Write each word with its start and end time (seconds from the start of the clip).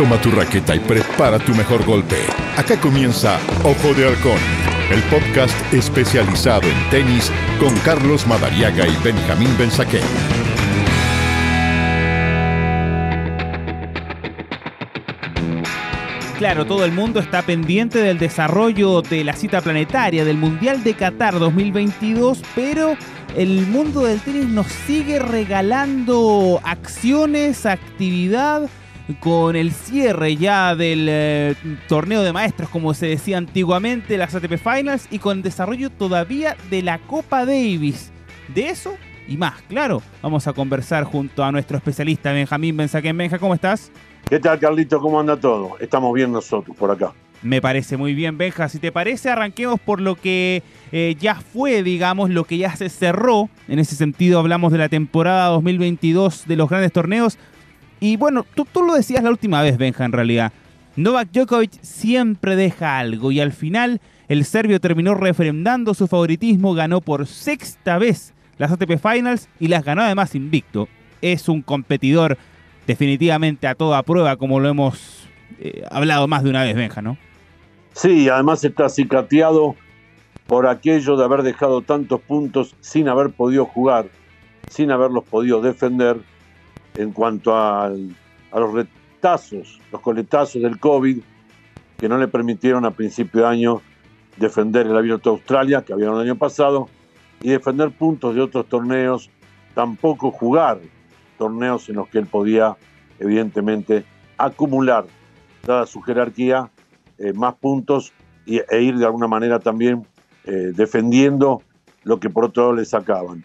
Toma 0.00 0.18
tu 0.18 0.30
raqueta 0.30 0.74
y 0.74 0.78
prepara 0.78 1.38
tu 1.38 1.54
mejor 1.54 1.84
golpe. 1.84 2.16
Acá 2.56 2.80
comienza 2.80 3.38
Ojo 3.64 3.92
de 3.92 4.06
Halcón, 4.06 4.38
el 4.90 5.02
podcast 5.14 5.54
especializado 5.74 6.62
en 6.62 6.90
tenis 6.90 7.30
con 7.60 7.76
Carlos 7.80 8.26
Madariaga 8.26 8.86
y 8.86 8.96
Benjamín 9.04 9.54
Benzaquén. 9.58 10.00
Claro, 16.38 16.64
todo 16.64 16.86
el 16.86 16.92
mundo 16.92 17.20
está 17.20 17.42
pendiente 17.42 17.98
del 17.98 18.18
desarrollo 18.18 19.02
de 19.02 19.22
la 19.22 19.34
cita 19.34 19.60
planetaria 19.60 20.24
del 20.24 20.38
Mundial 20.38 20.82
de 20.82 20.94
Qatar 20.94 21.38
2022, 21.38 22.40
pero 22.54 22.96
el 23.36 23.66
mundo 23.66 24.06
del 24.06 24.18
tenis 24.20 24.46
nos 24.46 24.66
sigue 24.66 25.18
regalando 25.18 26.58
acciones, 26.64 27.66
actividad 27.66 28.70
con 29.18 29.56
el 29.56 29.72
cierre 29.72 30.36
ya 30.36 30.74
del 30.74 31.06
eh, 31.08 31.54
torneo 31.88 32.22
de 32.22 32.32
maestros, 32.32 32.68
como 32.70 32.94
se 32.94 33.06
decía 33.06 33.38
antiguamente, 33.38 34.16
las 34.16 34.34
ATP 34.34 34.56
Finals, 34.56 35.08
y 35.10 35.18
con 35.18 35.38
el 35.38 35.42
desarrollo 35.42 35.90
todavía 35.90 36.56
de 36.70 36.82
la 36.82 36.98
Copa 36.98 37.44
Davis. 37.44 38.12
De 38.54 38.68
eso 38.68 38.94
y 39.28 39.36
más, 39.36 39.62
claro, 39.62 40.02
vamos 40.22 40.46
a 40.48 40.52
conversar 40.52 41.04
junto 41.04 41.44
a 41.44 41.52
nuestro 41.52 41.76
especialista 41.76 42.32
Benjamín 42.32 42.76
Benzaquén. 42.76 43.16
Benja, 43.16 43.38
¿cómo 43.38 43.54
estás? 43.54 43.92
¿Qué 44.28 44.40
tal, 44.40 44.58
Carlito? 44.58 45.00
¿Cómo 45.00 45.20
anda 45.20 45.36
todo? 45.36 45.76
Estamos 45.78 46.12
bien 46.12 46.32
nosotros 46.32 46.76
por 46.76 46.90
acá. 46.90 47.12
Me 47.42 47.62
parece 47.62 47.96
muy 47.96 48.12
bien, 48.12 48.36
Benja. 48.36 48.68
Si 48.68 48.78
te 48.78 48.92
parece, 48.92 49.30
arranquemos 49.30 49.80
por 49.80 50.00
lo 50.00 50.14
que 50.14 50.62
eh, 50.92 51.16
ya 51.18 51.36
fue, 51.36 51.82
digamos, 51.82 52.28
lo 52.30 52.44
que 52.44 52.58
ya 52.58 52.74
se 52.76 52.88
cerró. 52.88 53.48
En 53.66 53.78
ese 53.78 53.94
sentido, 53.94 54.40
hablamos 54.40 54.72
de 54.72 54.78
la 54.78 54.88
temporada 54.88 55.46
2022 55.46 56.46
de 56.46 56.56
los 56.56 56.68
grandes 56.68 56.92
torneos. 56.92 57.38
Y 58.00 58.16
bueno, 58.16 58.46
tú, 58.54 58.66
tú 58.70 58.82
lo 58.82 58.94
decías 58.94 59.22
la 59.22 59.30
última 59.30 59.62
vez, 59.62 59.76
Benja, 59.76 60.04
en 60.04 60.12
realidad. 60.12 60.52
Novak 60.96 61.30
Djokovic 61.30 61.80
siempre 61.82 62.56
deja 62.56 62.98
algo 62.98 63.30
y 63.30 63.40
al 63.40 63.52
final 63.52 64.00
el 64.28 64.44
serbio 64.44 64.80
terminó 64.80 65.14
refrendando 65.14 65.94
su 65.94 66.06
favoritismo, 66.06 66.74
ganó 66.74 67.00
por 67.00 67.26
sexta 67.26 67.98
vez 67.98 68.34
las 68.58 68.72
ATP 68.72 68.98
Finals 68.98 69.48
y 69.58 69.68
las 69.68 69.84
ganó 69.84 70.02
además 70.02 70.34
invicto. 70.34 70.88
Es 71.22 71.48
un 71.48 71.62
competidor 71.62 72.38
definitivamente 72.86 73.66
a 73.66 73.74
toda 73.74 74.02
prueba, 74.02 74.36
como 74.36 74.60
lo 74.60 74.68
hemos 74.68 75.28
eh, 75.58 75.84
hablado 75.90 76.26
más 76.26 76.42
de 76.42 76.50
una 76.50 76.64
vez, 76.64 76.74
Benja, 76.74 77.02
¿no? 77.02 77.16
Sí, 77.92 78.28
además 78.28 78.64
está 78.64 78.88
cicateado 78.88 79.76
por 80.46 80.66
aquello 80.66 81.16
de 81.16 81.24
haber 81.24 81.42
dejado 81.42 81.82
tantos 81.82 82.20
puntos 82.20 82.74
sin 82.80 83.08
haber 83.08 83.30
podido 83.30 83.66
jugar, 83.66 84.06
sin 84.68 84.90
haberlos 84.90 85.24
podido 85.24 85.60
defender 85.60 86.18
en 86.94 87.12
cuanto 87.12 87.54
a, 87.54 87.86
a 87.86 88.60
los 88.60 88.72
retazos, 88.72 89.80
los 89.92 90.00
coletazos 90.00 90.62
del 90.62 90.78
COVID 90.78 91.20
que 91.98 92.08
no 92.08 92.16
le 92.16 92.28
permitieron 92.28 92.86
a 92.86 92.92
principio 92.92 93.42
de 93.42 93.46
año 93.46 93.82
defender 94.38 94.86
el 94.86 94.96
Abierto 94.96 95.30
de 95.30 95.36
Australia, 95.36 95.82
que 95.82 95.92
había 95.92 96.08
el 96.08 96.18
año 96.18 96.36
pasado, 96.36 96.88
y 97.42 97.50
defender 97.50 97.90
puntos 97.90 98.34
de 98.34 98.40
otros 98.40 98.66
torneos, 98.66 99.30
tampoco 99.74 100.30
jugar 100.30 100.80
torneos 101.36 101.88
en 101.90 101.96
los 101.96 102.08
que 102.08 102.18
él 102.18 102.26
podía, 102.26 102.76
evidentemente, 103.18 104.04
acumular, 104.38 105.04
dada 105.66 105.86
su 105.86 106.00
jerarquía, 106.00 106.70
eh, 107.18 107.34
más 107.34 107.54
puntos 107.56 108.14
y, 108.46 108.60
e 108.70 108.82
ir 108.82 108.96
de 108.96 109.04
alguna 109.04 109.26
manera 109.26 109.58
también 109.58 110.06
eh, 110.44 110.72
defendiendo 110.74 111.62
lo 112.04 112.18
que 112.18 112.30
por 112.30 112.46
otro 112.46 112.62
lado 112.62 112.76
le 112.76 112.86
sacaban. 112.86 113.44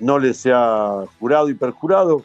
No 0.00 0.18
les 0.18 0.44
ha 0.46 1.04
jurado 1.20 1.48
y 1.48 1.54
perjurado 1.54 2.24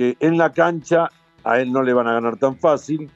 que 0.00 0.16
en 0.20 0.38
la 0.38 0.50
cancha 0.50 1.10
a 1.44 1.60
él 1.60 1.74
no 1.74 1.82
le 1.82 1.92
van 1.92 2.08
a 2.08 2.14
ganar 2.14 2.38
tan 2.38 2.56
fácil. 2.56 3.10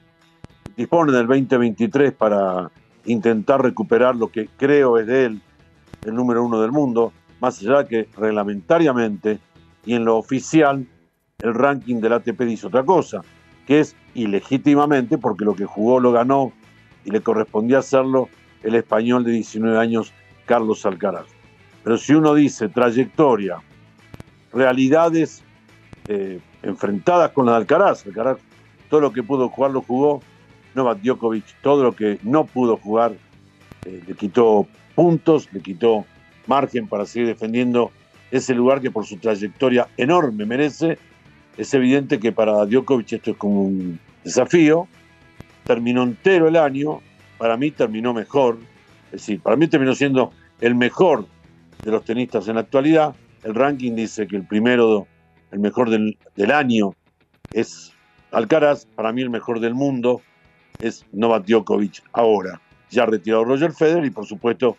Dispone 0.77 1.11
del 1.11 1.25
2023 1.25 2.13
para 2.13 2.69
intentar 3.05 3.63
recuperar 3.63 4.15
lo 4.15 4.27
que 4.27 4.49
creo 4.55 4.99
es 4.99 5.07
de 5.07 5.25
él, 5.25 5.41
el 6.03 6.13
número 6.13 6.45
uno 6.45 6.61
del 6.61 6.71
mundo, 6.71 7.11
más 7.41 7.59
allá 7.59 7.87
que 7.87 8.07
reglamentariamente 8.15 9.39
y 9.83 9.95
en 9.95 10.05
lo 10.05 10.15
oficial 10.15 10.85
el 11.39 11.55
ranking 11.55 12.01
del 12.01 12.13
ATP 12.13 12.41
dice 12.41 12.67
otra 12.67 12.83
cosa, 12.83 13.21
que 13.65 13.79
es 13.79 13.95
ilegítimamente, 14.13 15.17
porque 15.17 15.43
lo 15.43 15.55
que 15.55 15.65
jugó 15.65 15.99
lo 15.99 16.11
ganó 16.11 16.53
y 17.03 17.09
le 17.09 17.21
correspondía 17.21 17.79
hacerlo 17.79 18.29
el 18.61 18.75
español 18.75 19.23
de 19.23 19.31
19 19.31 19.79
años, 19.79 20.13
Carlos 20.45 20.85
Alcaraz. 20.85 21.25
Pero 21.83 21.97
si 21.97 22.13
uno 22.13 22.35
dice 22.35 22.69
trayectoria, 22.69 23.57
realidades 24.53 25.43
eh, 26.07 26.39
enfrentadas 26.63 27.31
con 27.31 27.45
la 27.45 27.53
de 27.53 27.57
Alcaraz, 27.57 28.05
Alcaraz 28.05 28.37
todo 28.89 29.01
lo 29.01 29.11
que 29.11 29.23
pudo 29.23 29.49
jugar 29.49 29.71
lo 29.71 29.81
jugó, 29.81 30.21
Novak 30.73 30.99
Djokovic 31.01 31.45
todo 31.61 31.83
lo 31.83 31.95
que 31.95 32.19
no 32.23 32.45
pudo 32.45 32.77
jugar 32.77 33.13
eh, 33.85 34.01
le 34.07 34.13
quitó 34.15 34.67
puntos, 34.95 35.47
le 35.53 35.61
quitó 35.61 36.05
margen 36.47 36.87
para 36.87 37.05
seguir 37.05 37.27
defendiendo 37.27 37.91
ese 38.31 38.53
lugar 38.53 38.81
que 38.81 38.91
por 38.91 39.05
su 39.05 39.17
trayectoria 39.17 39.87
enorme 39.97 40.45
merece. 40.45 40.97
Es 41.57 41.73
evidente 41.73 42.19
que 42.19 42.31
para 42.31 42.65
Djokovic 42.65 43.13
esto 43.13 43.31
es 43.31 43.37
como 43.37 43.63
un 43.63 43.99
desafío. 44.23 44.87
Terminó 45.63 46.03
entero 46.03 46.47
el 46.47 46.57
año, 46.57 47.01
para 47.37 47.57
mí 47.57 47.71
terminó 47.71 48.13
mejor, 48.13 48.57
es 49.07 49.21
decir, 49.21 49.39
para 49.39 49.55
mí 49.55 49.67
terminó 49.67 49.95
siendo 49.95 50.31
el 50.61 50.75
mejor 50.75 51.25
de 51.83 51.91
los 51.91 52.03
tenistas 52.03 52.47
en 52.47 52.55
la 52.55 52.61
actualidad. 52.61 53.15
El 53.43 53.55
ranking 53.55 53.95
dice 53.95 54.27
que 54.27 54.35
el 54.35 54.45
primero, 54.45 55.07
el 55.51 55.59
mejor 55.59 55.89
del, 55.89 56.17
del 56.35 56.51
año 56.51 56.95
es 57.51 57.93
Alcaraz, 58.31 58.85
para 58.85 59.11
mí 59.13 59.21
el 59.21 59.29
mejor 59.29 59.59
del 59.59 59.73
mundo 59.73 60.21
es 60.79 61.05
Novak 61.13 61.45
Djokovic 61.45 62.03
ahora. 62.11 62.61
Ya 62.89 63.05
retirado 63.05 63.45
Roger 63.45 63.71
Federer 63.71 64.05
y 64.05 64.09
por 64.09 64.25
supuesto 64.25 64.77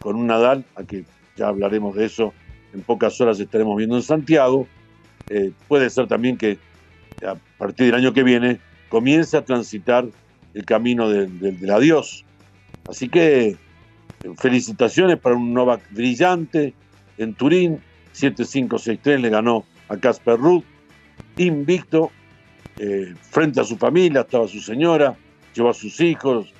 con 0.00 0.16
un 0.16 0.26
Nadal, 0.26 0.64
a 0.76 0.84
que 0.84 1.04
ya 1.36 1.48
hablaremos 1.48 1.94
de 1.94 2.06
eso, 2.06 2.32
en 2.72 2.82
pocas 2.82 3.20
horas 3.20 3.38
estaremos 3.40 3.76
viendo 3.76 3.96
en 3.96 4.02
Santiago. 4.02 4.66
Eh, 5.28 5.52
puede 5.68 5.90
ser 5.90 6.06
también 6.06 6.36
que 6.36 6.58
a 7.26 7.36
partir 7.58 7.86
del 7.86 7.94
año 7.94 8.12
que 8.12 8.22
viene 8.22 8.60
comience 8.88 9.36
a 9.36 9.44
transitar 9.44 10.06
el 10.54 10.64
camino 10.64 11.08
del 11.08 11.70
adiós. 11.70 12.24
Así 12.88 13.08
que 13.08 13.56
felicitaciones 14.38 15.18
para 15.18 15.36
un 15.36 15.52
Novak 15.52 15.82
brillante 15.90 16.74
en 17.18 17.34
Turín, 17.34 17.80
7-5-6-3 18.14 19.18
le 19.18 19.28
ganó 19.28 19.64
a 19.88 19.96
Casper 19.96 20.38
Ruth, 20.38 20.64
invicto, 21.36 22.10
eh, 22.78 23.14
frente 23.30 23.60
a 23.60 23.64
su 23.64 23.76
familia, 23.76 24.22
estaba 24.22 24.48
su 24.48 24.60
señora, 24.60 25.16
llevó 25.54 25.70
a 25.70 25.74
sus 25.74 26.00
hijos, 26.00 26.52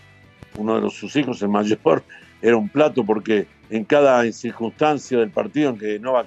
uno 0.56 0.76
de 0.76 0.80
los, 0.80 0.94
sus 0.94 1.14
hijos, 1.16 1.42
el 1.42 1.48
mayor, 1.48 2.04
era 2.42 2.56
un 2.56 2.68
plato 2.68 3.04
porque 3.04 3.46
en 3.70 3.84
cada 3.84 4.30
circunstancia 4.32 5.18
del 5.18 5.30
partido 5.30 5.70
en 5.70 5.78
que 5.78 5.98
Novak 5.98 6.26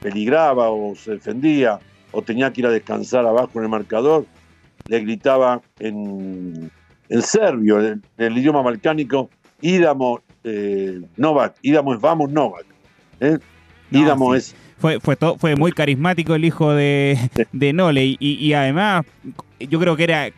peligraba 0.00 0.70
o 0.70 0.94
se 0.96 1.12
defendía 1.12 1.78
o 2.10 2.22
tenía 2.22 2.52
que 2.52 2.62
ir 2.62 2.66
a 2.66 2.70
descansar 2.70 3.24
abajo 3.26 3.50
en 3.56 3.64
el 3.64 3.68
marcador, 3.68 4.26
le 4.86 5.00
gritaba 5.00 5.62
en, 5.78 6.70
en 7.08 7.22
serbio, 7.22 7.80
en, 7.80 8.02
el 8.18 8.36
idioma 8.36 8.62
balcánico, 8.62 9.30
Ídamo 9.60 10.20
eh, 10.44 11.00
Novak, 11.16 11.54
Ídamo 11.62 11.94
es 11.94 12.00
vamos 12.00 12.30
Novak. 12.30 12.66
¿eh? 13.20 13.38
Ídamo 13.90 14.34
es... 14.34 14.54
Fue, 14.82 15.00
fue, 15.00 15.16
fue 15.38 15.56
muy 15.56 15.72
carismático 15.72 16.34
el 16.34 16.44
hijo 16.44 16.72
de, 16.72 17.16
de 17.52 17.72
Nole 17.72 18.04
y, 18.04 18.18
y 18.20 18.52
además 18.52 19.06
yo 19.60 19.78
creo 19.78 19.96
que 19.96 20.04
era 20.04 20.28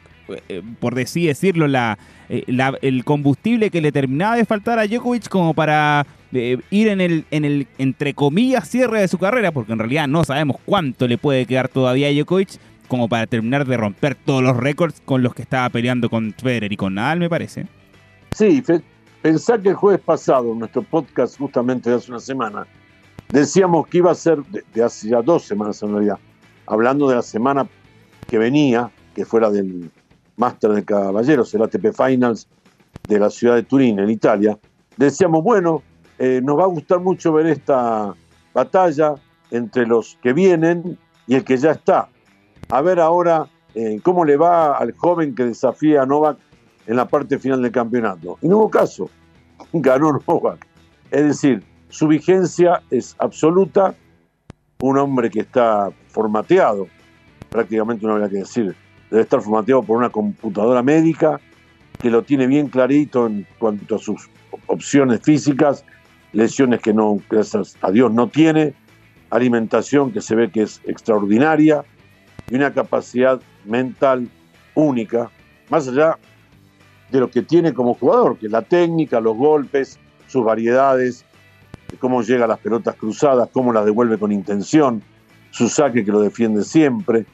eh, 0.49 0.63
por 0.81 0.99
así 0.99 1.27
decirlo, 1.27 1.67
eh, 1.67 2.45
la, 2.47 2.79
el 2.81 3.05
combustible 3.05 3.71
que 3.71 3.81
le 3.81 3.93
terminaba 3.93 4.37
de 4.37 4.45
faltar 4.45 4.79
a 4.79 4.87
Djokovic 4.87 5.29
como 5.29 5.53
para 5.53 6.07
eh, 6.33 6.59
ir 6.71 6.89
en 6.89 7.01
el, 7.01 7.25
en 7.31 7.45
el, 7.45 7.67
entre 7.79 8.15
comillas, 8.15 8.69
cierre 8.69 9.01
de 9.01 9.09
su 9.09 9.19
carrera, 9.19 9.53
porque 9.53 9.73
en 9.73 9.79
realidad 9.79 10.09
no 10.09 10.25
sabemos 10.25 10.57
cuánto 10.65 11.07
le 11.07 11.19
puede 11.19 11.47
quedar 11.47 11.69
todavía 11.69 12.09
a 12.09 12.13
Djokovic 12.13 12.59
como 12.89 13.09
para 13.09 13.27
terminar 13.27 13.67
de 13.67 13.77
romper 13.77 14.15
todos 14.15 14.43
los 14.43 14.57
récords 14.57 15.03
con 15.05 15.23
los 15.23 15.35
que 15.35 15.43
estaba 15.43 15.69
peleando 15.69 16.09
con 16.09 16.33
Federer 16.33 16.73
y 16.73 16.77
con 16.77 16.95
Nadal, 16.95 17.19
me 17.19 17.29
parece. 17.29 17.67
Sí, 18.33 18.63
pensá 19.21 19.59
que 19.59 19.71
el 19.71 19.75
jueves 19.75 20.01
pasado, 20.01 20.53
en 20.53 20.59
nuestro 20.61 20.83
podcast 20.83 21.39
justamente 21.39 21.91
de 21.91 21.97
hace 21.97 22.11
una 22.11 22.21
semana, 22.21 22.67
decíamos 23.41 23.87
que 23.89 23.99
iba 23.99 24.11
a 24.11 24.15
ser, 24.15 24.43
de, 24.45 24.83
hace 24.83 25.09
ya 25.09 25.23
dos 25.23 25.45
semanas 25.45 25.83
en 25.83 25.93
realidad, 25.93 26.19
hablando 26.67 27.09
de 27.09 27.17
la 27.17 27.23
semana 27.23 27.67
que 28.29 28.39
venía, 28.39 28.91
que 29.15 29.25
fuera 29.25 29.51
del 29.51 29.91
Máster 30.37 30.71
de 30.71 30.85
Caballeros, 30.85 31.53
el 31.55 31.63
ATP 31.63 31.93
Finals 31.93 32.49
de 33.09 33.19
la 33.19 33.31
ciudad 33.31 33.57
de 33.57 33.65
Turín, 33.65 33.99
en 33.99 34.11
Italia, 34.11 34.59
decíamos, 34.97 35.43
bueno, 35.43 35.83
eh, 36.19 36.41
nos 36.43 36.59
va 36.59 36.65
a 36.65 36.69
gustar 36.69 37.01
mucho 37.01 37.33
ver 37.33 37.47
esta 37.47 38.15
batalla 38.53 39.15
entre 39.51 39.87
los 39.87 40.17
que 40.23 40.33
vienen 40.33 40.97
y 41.27 41.35
el 41.35 41.45
que 41.45 41.57
ya 41.57 41.73
está. 41.73 42.09
A 42.71 42.81
ver 42.83 43.01
ahora 43.01 43.49
eh, 43.75 44.01
cómo 44.03 44.25
le 44.25 44.37
va 44.37 44.77
al 44.77 44.93
joven 44.93 45.35
que 45.35 45.45
desafía 45.45 46.03
a 46.03 46.07
Novak 46.07 46.39
en 46.87 46.97
la 46.97 47.07
parte 47.07 47.39
final 47.39 47.63
del 47.63 47.73
campeonato. 47.73 48.39
Y 48.43 48.49
no 48.49 48.59
hubo 48.59 48.71
caso, 48.71 49.11
ganó 49.73 50.21
Novak. 50.27 50.67
Es 51.11 51.25
decir, 51.25 51.74
su 51.95 52.09
vigencia 52.09 52.83
es 52.91 53.15
absoluta, 53.21 53.95
un 54.81 54.99
hombre 54.99 55.31
que 55.31 55.41
está 55.41 55.93
formateado, 56.09 56.89
prácticamente 57.53 58.05
no 58.05 58.15
habría 58.15 58.29
que 58.29 58.39
decir 58.39 58.75
debe 59.11 59.23
estar 59.23 59.41
formateado 59.41 59.81
por 59.85 59.97
una 59.97 60.11
computadora 60.11 60.83
médica 60.83 61.41
que 62.03 62.11
lo 62.11 62.25
tiene 62.25 62.49
bien 62.49 62.67
clarito 62.67 63.29
en 63.29 63.47
cuanto 63.61 63.95
a 63.95 63.99
sus 64.01 64.29
opciones 64.67 65.21
físicas, 65.23 65.85
lesiones 66.33 66.81
que 66.81 66.93
no, 66.93 67.21
gracias 67.31 67.77
a 67.81 67.93
Dios, 67.93 68.13
no 68.13 68.27
tiene, 68.27 68.75
alimentación 69.31 70.11
que 70.11 70.21
se 70.21 70.35
ve 70.35 70.51
que 70.51 70.63
es 70.63 70.81
extraordinaria 70.87 71.85
y 72.51 72.57
una 72.57 72.73
capacidad 72.73 73.41
mental 73.65 74.29
única, 74.75 75.31
más 75.71 75.87
allá 75.87 76.19
de 77.13 77.21
lo 77.21 77.31
que 77.31 77.43
tiene 77.43 77.73
como 77.73 77.95
jugador, 77.95 78.37
que 78.37 78.47
es 78.47 78.53
la 78.53 78.63
técnica, 78.63 79.21
los 79.21 79.37
golpes, 79.37 80.01
sus 80.27 80.45
variedades, 80.45 81.25
cómo 81.99 82.23
llega 82.23 82.45
a 82.45 82.49
las 82.49 82.59
pelotas 82.59 82.97
cruzadas, 82.97 83.49
cómo 83.53 83.73
las 83.73 83.85
devuelve 83.85 84.19
con 84.19 84.33
intención, 84.33 85.03
su 85.51 85.69
saque 85.69 86.05
que 86.05 86.11
lo 86.11 86.21
defiende 86.21 86.65
siempre, 86.65 87.27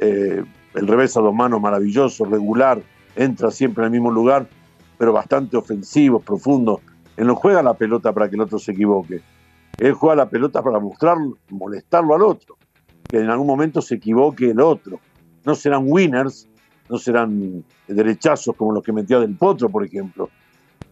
eh, 0.00 0.42
el 0.74 0.86
revés 0.86 1.16
a 1.16 1.20
dos 1.20 1.34
manos 1.34 1.60
maravilloso, 1.60 2.24
regular, 2.24 2.80
entra 3.16 3.50
siempre 3.50 3.82
en 3.82 3.86
el 3.86 3.90
mismo 3.92 4.10
lugar, 4.10 4.48
pero 4.96 5.12
bastante 5.12 5.56
ofensivo, 5.56 6.20
profundo. 6.20 6.80
Él 7.16 7.26
no 7.26 7.34
juega 7.34 7.62
la 7.62 7.74
pelota 7.74 8.12
para 8.12 8.28
que 8.28 8.36
el 8.36 8.42
otro 8.42 8.58
se 8.58 8.72
equivoque. 8.72 9.20
Él 9.78 9.92
juega 9.92 10.16
la 10.16 10.28
pelota 10.28 10.62
para 10.62 10.78
mostrar, 10.78 11.16
molestarlo 11.50 12.14
al 12.14 12.22
otro, 12.22 12.56
que 13.08 13.18
en 13.18 13.30
algún 13.30 13.46
momento 13.46 13.82
se 13.82 13.96
equivoque 13.96 14.50
el 14.50 14.60
otro. 14.60 15.00
No 15.44 15.54
serán 15.54 15.84
winners, 15.86 16.48
no 16.88 16.98
serán 16.98 17.64
derechazos 17.86 18.54
como 18.56 18.72
los 18.72 18.82
que 18.82 18.92
metía 18.92 19.18
del 19.18 19.36
Potro, 19.36 19.68
por 19.68 19.84
ejemplo, 19.84 20.30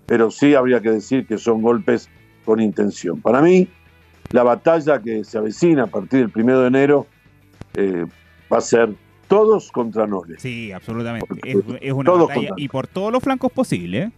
pero 0.07 0.31
sí 0.31 0.55
habría 0.55 0.81
que 0.81 0.91
decir 0.91 1.27
que 1.27 1.39
son 1.39 1.63
golpes 1.63 2.09
con 2.47 2.61
intención. 2.61 3.21
Para 3.21 3.43
mí, 3.43 3.69
la 4.31 4.43
batalla 4.43 5.03
que 5.03 5.25
se 5.25 5.37
avecina 5.37 5.83
a 5.83 5.87
partir 5.87 6.21
del 6.21 6.31
primero 6.31 6.61
de 6.63 6.69
enero 6.69 7.07
eh, 7.75 8.07
va 8.51 8.59
a 8.59 8.63
ser 8.63 8.95
todos 9.29 9.71
contra 9.71 10.07
Nole. 10.07 10.39
Sí, 10.39 10.73
absolutamente. 10.73 11.27
Es, 11.45 11.93
una 11.93 12.13
batalla 12.13 12.51
y 12.57 12.69
por 12.69 12.87
todos 12.87 13.13
los 13.13 13.23
flancos 13.23 13.53
posibles. 13.53 14.09
¿eh? 14.09 14.13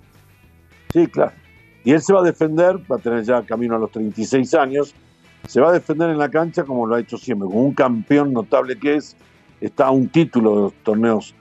Sí, 0.92 1.06
claro. 1.08 1.32
Y 1.84 1.92
él 1.92 2.02
se 2.02 2.12
va 2.12 2.20
a 2.20 2.24
defender, 2.24 2.78
va 2.90 2.96
a 2.96 2.98
tener 2.98 3.24
ya 3.24 3.42
camino 3.42 3.74
a 3.76 3.78
los 3.78 3.90
36 3.90 4.52
años, 4.54 4.94
se 5.46 5.60
va 5.60 5.70
a 5.70 5.72
defender 5.72 6.10
en 6.10 6.18
la 6.18 6.28
cancha 6.28 6.64
como 6.64 6.86
lo 6.86 6.94
ha 6.94 7.00
hecho 7.00 7.16
siempre, 7.16 7.48
como 7.48 7.62
un 7.62 7.74
campeón 7.74 8.32
notable 8.32 8.78
que 8.78 8.96
es. 8.96 9.16
Está 9.60 9.86
a 9.86 9.90
un 9.90 10.08
título 10.08 10.54
de 10.54 10.60
los 10.62 10.72
torneos 10.84 11.34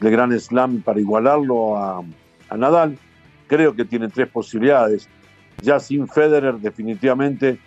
de 0.00 0.10
Gran 0.10 0.38
Slam 0.38 0.80
para 0.80 1.00
igualarlo 1.00 1.76
a, 1.76 2.02
a 2.48 2.56
Nadal. 2.56 2.96
Creo 3.46 3.74
que 3.74 3.84
tiene 3.84 4.08
tres 4.08 4.28
posibilidades. 4.28 5.08
Ya 5.62 5.80
sin 5.80 6.08
Federer, 6.08 6.56
definitivamente, 6.58 7.58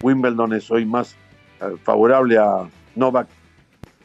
Wimbledon 0.00 0.52
es 0.52 0.70
hoy 0.70 0.84
más 0.84 1.16
eh, 1.60 1.76
favorable 1.82 2.38
a 2.38 2.68
Novak 2.94 3.28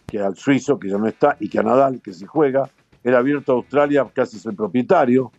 que 0.08 0.20
al 0.20 0.36
suizo, 0.36 0.80
que 0.80 0.90
ya 0.90 0.98
no 0.98 1.08
está, 1.08 1.36
y 1.40 1.50
que 1.50 1.60
a 1.60 1.64
Nadal, 1.64 2.02
que 2.02 2.14
se 2.14 2.26
juega. 2.26 2.70
El 3.04 3.16
abierto 3.16 3.52
a 3.52 3.56
Australia 3.56 4.08
casi 4.14 4.38
es 4.38 4.46
el 4.46 4.56
propietario. 4.56 5.32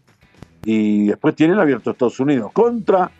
Y 0.63 1.07
después 1.07 1.35
tiene 1.35 1.55
el 1.55 1.61
abierto 1.61 1.91
Estados 1.91 2.21
Unidos. 2.21 2.53
Contra 2.53 3.11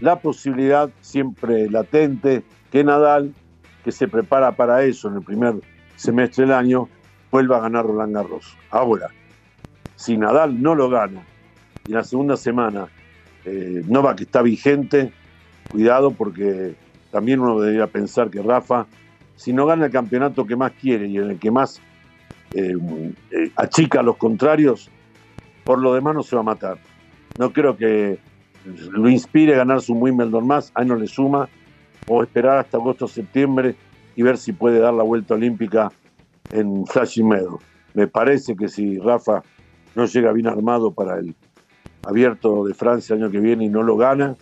la 0.00 0.20
posibilidad 0.20 0.90
siempre 1.00 1.68
latente 1.68 2.42
que 2.70 2.84
Nadal, 2.84 3.34
que 3.84 3.92
se 3.92 4.08
prepara 4.08 4.52
para 4.52 4.82
eso 4.84 5.08
en 5.08 5.16
el 5.16 5.22
primer 5.22 5.54
semestre 5.96 6.46
del 6.46 6.54
año, 6.54 6.88
vuelva 7.30 7.58
a 7.58 7.60
ganar 7.60 7.84
Roland 7.84 8.14
Garros. 8.14 8.56
Ahora, 8.70 9.08
si 9.96 10.16
Nadal 10.16 10.62
no 10.62 10.74
lo 10.74 10.88
gana 10.88 11.22
y 11.86 11.92
la 11.92 12.04
segunda 12.04 12.36
semana 12.36 12.88
eh, 13.44 13.82
Novak 13.86 14.20
está 14.20 14.42
vigente, 14.42 15.12
cuidado 15.70 16.10
porque 16.12 16.74
también 17.10 17.40
uno 17.40 17.60
debería 17.60 17.86
pensar 17.86 18.30
que 18.30 18.42
Rafa 18.42 18.86
si 19.38 19.52
no 19.52 19.66
gana 19.66 19.86
el 19.86 19.92
campeonato 19.92 20.44
que 20.44 20.56
más 20.56 20.72
quiere 20.72 21.06
y 21.06 21.16
en 21.16 21.30
el 21.30 21.38
que 21.38 21.52
más 21.52 21.80
eh, 22.52 22.74
eh, 23.30 23.52
achica 23.54 24.00
a 24.00 24.02
los 24.02 24.16
contrarios, 24.16 24.90
por 25.64 25.78
lo 25.78 25.94
demás 25.94 26.16
no 26.16 26.22
se 26.24 26.34
va 26.34 26.40
a 26.40 26.44
matar. 26.44 26.78
No 27.36 27.52
creo 27.52 27.76
que 27.76 28.18
lo 28.90 29.08
inspire 29.08 29.54
a 29.54 29.58
ganar 29.58 29.80
su 29.80 29.94
Wimbledon 29.94 30.44
más, 30.44 30.72
ahí 30.74 30.86
no 30.86 30.96
le 30.96 31.06
suma, 31.06 31.48
o 32.08 32.24
esperar 32.24 32.58
hasta 32.58 32.78
agosto 32.78 33.04
o 33.04 33.08
septiembre 33.08 33.76
y 34.16 34.22
ver 34.22 34.38
si 34.38 34.52
puede 34.52 34.80
dar 34.80 34.92
la 34.92 35.04
vuelta 35.04 35.34
olímpica 35.34 35.92
en 36.50 36.84
Flushing 36.84 37.28
Meadow. 37.28 37.60
Me 37.94 38.08
parece 38.08 38.56
que 38.56 38.66
si 38.66 38.98
Rafa 38.98 39.44
no 39.94 40.06
llega 40.06 40.32
bien 40.32 40.48
armado 40.48 40.90
para 40.90 41.16
el 41.16 41.36
abierto 42.08 42.64
de 42.64 42.72
Francia 42.72 43.14
el 43.14 43.22
año 43.22 43.30
que 43.30 43.38
viene 43.38 43.66
y 43.66 43.68
no 43.68 43.82
lo 43.82 43.96
gana, 43.96 44.34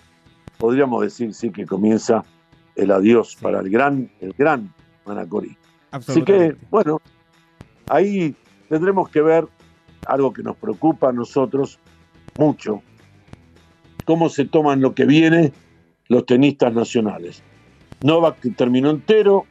podríamos 0.56 1.02
decir 1.02 1.34
sí 1.34 1.50
que 1.50 1.66
comienza 1.66 2.24
el 2.76 2.92
adiós 2.92 3.36
para 3.40 3.60
el 3.60 3.70
gran, 3.70 4.10
el 4.20 4.32
gran 4.34 4.72
Manacorí. 5.04 5.56
Así 5.90 6.22
que, 6.22 6.56
bueno, 6.70 7.00
ahí 7.88 8.36
tendremos 8.68 9.08
que 9.08 9.20
ver 9.20 9.46
algo 10.06 10.32
que 10.32 10.42
nos 10.42 10.56
preocupa 10.56 11.08
a 11.08 11.12
nosotros 11.12 11.80
mucho, 12.38 12.82
cómo 14.04 14.28
se 14.28 14.44
toman 14.44 14.80
lo 14.80 14.94
que 14.94 15.04
viene 15.04 15.52
los 16.08 16.24
tenistas 16.24 16.72
nacionales. 16.72 17.42
Novak 18.02 18.36
terminó 18.56 18.90
entero, 18.90 19.44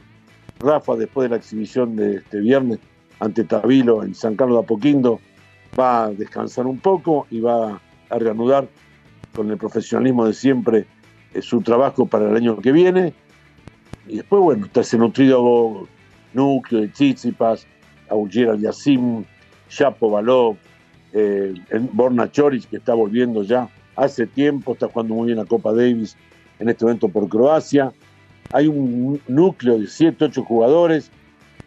Rafa 0.60 0.96
después 0.96 1.26
de 1.26 1.30
la 1.32 1.36
exhibición 1.38 1.98
de 1.98 2.18
este 2.18 2.40
viernes 2.40 2.80
ante 3.20 3.44
Tabilo 3.44 4.04
en 4.04 4.16
San 4.16 4.36
Carlos 4.36 4.60
de 4.60 4.64
Apoquindo 4.64 5.20
va 5.78 6.06
a 6.06 6.12
descansar 6.12 6.66
un 6.66 6.80
poco 6.80 7.28
y 7.30 7.42
va 7.42 7.82
a 8.10 8.20
reanudar 8.20 8.68
con 9.36 9.52
el 9.52 9.58
profesionalismo 9.58 10.26
de 10.26 10.34
siempre 10.34 10.86
eh, 11.34 11.42
su 11.42 11.62
trabajo 11.62 12.06
para 12.06 12.30
el 12.30 12.36
año 12.36 12.58
que 12.58 12.72
viene 12.72 13.14
y 14.08 14.18
después, 14.18 14.42
bueno, 14.42 14.66
está 14.66 14.82
ese 14.82 14.98
nutrido 14.98 15.88
núcleo 16.34 16.82
de 16.82 16.90
Tsitsipas, 16.90 17.66
Augier 18.10 18.58
Yassim, 18.58 19.24
Chapo 19.68 20.12
Balov, 20.12 20.58
eh, 21.14 21.54
Borna 21.92 22.32
Choric, 22.32 22.70
que 22.70 22.78
está 22.78 22.94
volviendo 22.94 23.44
ya 23.44 23.70
hace 23.96 24.28
tiempo, 24.28 24.74
está 24.74 24.88
jugando 24.88 25.16
muy 25.16 25.28
bien 25.28 25.38
la 25.38 25.46
Copa 25.46 25.74
Davis 25.74 26.16
en 26.60 26.70
este 26.70 26.86
momento 26.86 27.10
por 27.10 27.28
Croacia. 27.30 27.94
Hay 28.52 28.68
un 28.68 29.20
núcleo 29.28 29.80
de 29.80 29.88
7, 29.88 30.26
8 30.26 30.44
jugadores 30.44 31.10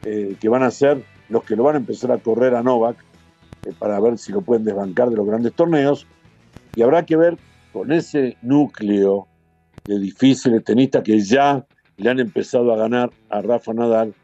eh, 0.04 0.36
que 0.40 0.48
van 0.48 0.62
a 0.62 0.70
ser 0.70 1.02
los 1.28 1.42
que 1.42 1.56
lo 1.56 1.64
van 1.64 1.74
a 1.74 1.78
empezar 1.78 2.12
a 2.12 2.18
correr 2.18 2.54
a 2.54 2.62
Novak 2.62 2.96
eh, 3.66 3.72
para 3.76 3.98
ver 4.00 4.16
si 4.16 4.30
lo 4.32 4.42
pueden 4.42 4.64
desbancar 4.64 5.10
de 5.10 5.16
los 5.16 5.26
grandes 5.26 5.52
torneos. 5.54 6.06
Y 6.74 6.82
habrá 6.82 7.04
que 7.04 7.16
ver 7.16 7.36
con 7.72 7.92
ese 7.92 8.36
núcleo 8.42 9.26
de 9.84 9.98
difíciles 9.98 10.62
tenistas 10.64 11.02
que 11.02 11.20
ya 11.20 11.64
le 11.96 12.10
han 12.10 12.20
empezado 12.20 12.72
a 12.72 12.76
ganar 12.76 13.10
a 13.28 13.42
Rafa 13.42 13.72
Nadal, 13.72 14.14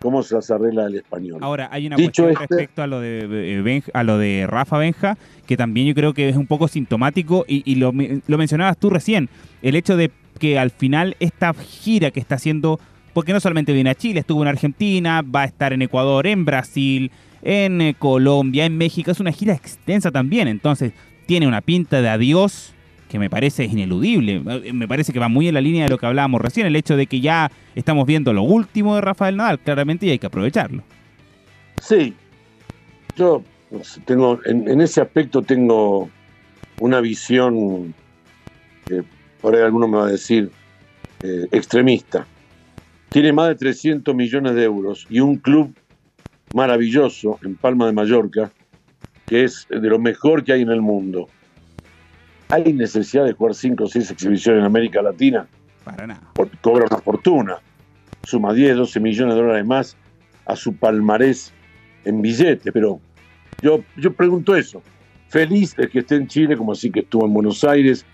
¿cómo 0.00 0.22
se 0.22 0.34
las 0.34 0.50
arregla 0.50 0.86
el 0.86 0.96
español? 0.96 1.38
Ahora, 1.40 1.68
hay 1.70 1.86
una 1.86 1.96
cuestión 1.96 2.30
este- 2.30 2.40
respecto 2.40 2.82
a 2.82 2.86
lo, 2.86 3.00
de, 3.00 3.82
a 3.92 4.02
lo 4.02 4.18
de 4.18 4.46
Rafa 4.48 4.78
Benja, 4.78 5.16
que 5.46 5.56
también 5.56 5.86
yo 5.86 5.94
creo 5.94 6.12
que 6.12 6.28
es 6.28 6.36
un 6.36 6.46
poco 6.46 6.68
sintomático, 6.68 7.44
y, 7.46 7.74
lo, 7.76 7.92
mencionabas 7.92 8.76
tú 8.78 8.90
recién, 8.90 9.28
el 9.62 9.76
hecho 9.76 9.96
de 9.96 10.10
que 10.38 10.58
al 10.58 10.70
final 10.70 11.16
esta 11.20 11.54
gira 11.54 12.10
que 12.10 12.20
está 12.20 12.34
haciendo, 12.34 12.80
porque 13.12 13.32
no 13.32 13.40
solamente 13.40 13.72
viene 13.72 13.90
a 13.90 13.94
Chile, 13.94 14.20
estuvo 14.20 14.42
en 14.42 14.48
Argentina, 14.48 15.22
va 15.22 15.42
a 15.42 15.44
estar 15.44 15.72
en 15.72 15.82
Ecuador, 15.82 16.26
en 16.26 16.44
Brasil, 16.44 17.12
en 17.42 17.80
eh, 17.80 17.94
Colombia, 17.98 18.64
en 18.64 18.76
México, 18.76 19.10
es 19.10 19.20
una 19.20 19.32
gira 19.32 19.54
extensa 19.54 20.10
también, 20.10 20.48
entonces 20.48 20.92
tiene 21.32 21.46
una 21.46 21.62
pinta 21.62 22.02
de 22.02 22.10
adiós 22.10 22.74
que 23.08 23.18
me 23.18 23.30
parece 23.30 23.64
ineludible. 23.64 24.42
Eh, 24.64 24.74
me 24.74 24.86
parece 24.86 25.14
que 25.14 25.18
va 25.18 25.28
muy 25.28 25.48
en 25.48 25.54
la 25.54 25.62
línea 25.62 25.84
de 25.84 25.88
lo 25.88 25.96
que 25.96 26.04
hablábamos 26.04 26.42
recién, 26.42 26.66
el 26.66 26.76
hecho 26.76 26.94
de 26.94 27.06
que 27.06 27.22
ya 27.22 27.50
estamos 27.74 28.04
viendo 28.06 28.34
lo 28.34 28.42
último 28.42 28.96
de 28.96 29.00
Rafael 29.00 29.38
Nadal, 29.38 29.58
claramente, 29.58 30.04
y 30.04 30.10
hay 30.10 30.18
que 30.18 30.26
aprovecharlo. 30.26 30.82
Sí, 31.80 32.12
yo 33.16 33.42
tengo, 34.04 34.40
en, 34.44 34.78
ese 34.82 35.00
aspecto 35.00 35.40
tengo 35.40 36.10
una 36.80 37.00
visión, 37.00 37.94
que 38.84 39.02
por 39.40 39.54
ahí 39.54 39.62
alguno 39.62 39.88
me 39.88 39.96
va 39.96 40.08
a 40.08 40.10
decir, 40.10 40.50
eh, 41.22 41.46
extremista. 41.50 42.26
Tiene 43.08 43.32
más 43.32 43.48
de 43.48 43.54
300 43.54 44.14
millones 44.14 44.54
de 44.54 44.64
euros 44.64 45.06
y 45.08 45.20
un 45.20 45.36
club 45.36 45.74
maravilloso 46.52 47.38
en 47.42 47.54
Palma 47.54 47.86
de 47.86 47.92
Mallorca, 47.94 48.52
que 49.32 49.44
es 49.44 49.66
de 49.70 49.88
lo 49.88 49.98
mejor 49.98 50.44
que 50.44 50.52
hay 50.52 50.60
en 50.60 50.68
el 50.68 50.82
mundo 50.82 51.26
¿Hay 52.50 52.70
necesidad 52.74 53.24
de 53.24 53.32
jugar 53.32 53.54
5 53.54 53.82
o 53.82 53.86
6 53.86 54.10
exhibiciones 54.10 54.60
en 54.60 54.66
América 54.66 55.00
Latina? 55.00 55.46
Para 55.84 56.06
nada. 56.06 56.20
cobra 56.60 56.84
una 56.84 56.98
fortuna. 56.98 57.56
Suma 58.24 58.52
10, 58.52 58.76
12 58.76 59.00
millones 59.00 59.34
de 59.34 59.40
dólares 59.40 59.64
más 59.64 59.96
a 60.44 60.54
su 60.54 60.76
palmarés 60.76 61.50
en 62.04 62.20
billetes. 62.20 62.70
Pero 62.70 63.00
yo, 63.62 63.82
yo 63.96 64.12
pregunto 64.12 64.54
eso. 64.54 64.82
Feliz 65.28 65.74
de 65.76 65.88
que 65.88 66.00
esté 66.00 66.16
en 66.16 66.26
Chile, 66.26 66.54
como 66.58 66.72
así 66.72 66.90
que 66.90 67.00
estuvo 67.00 67.24
en 67.24 67.32
Buenos 67.32 67.64
Aires. 67.64 68.04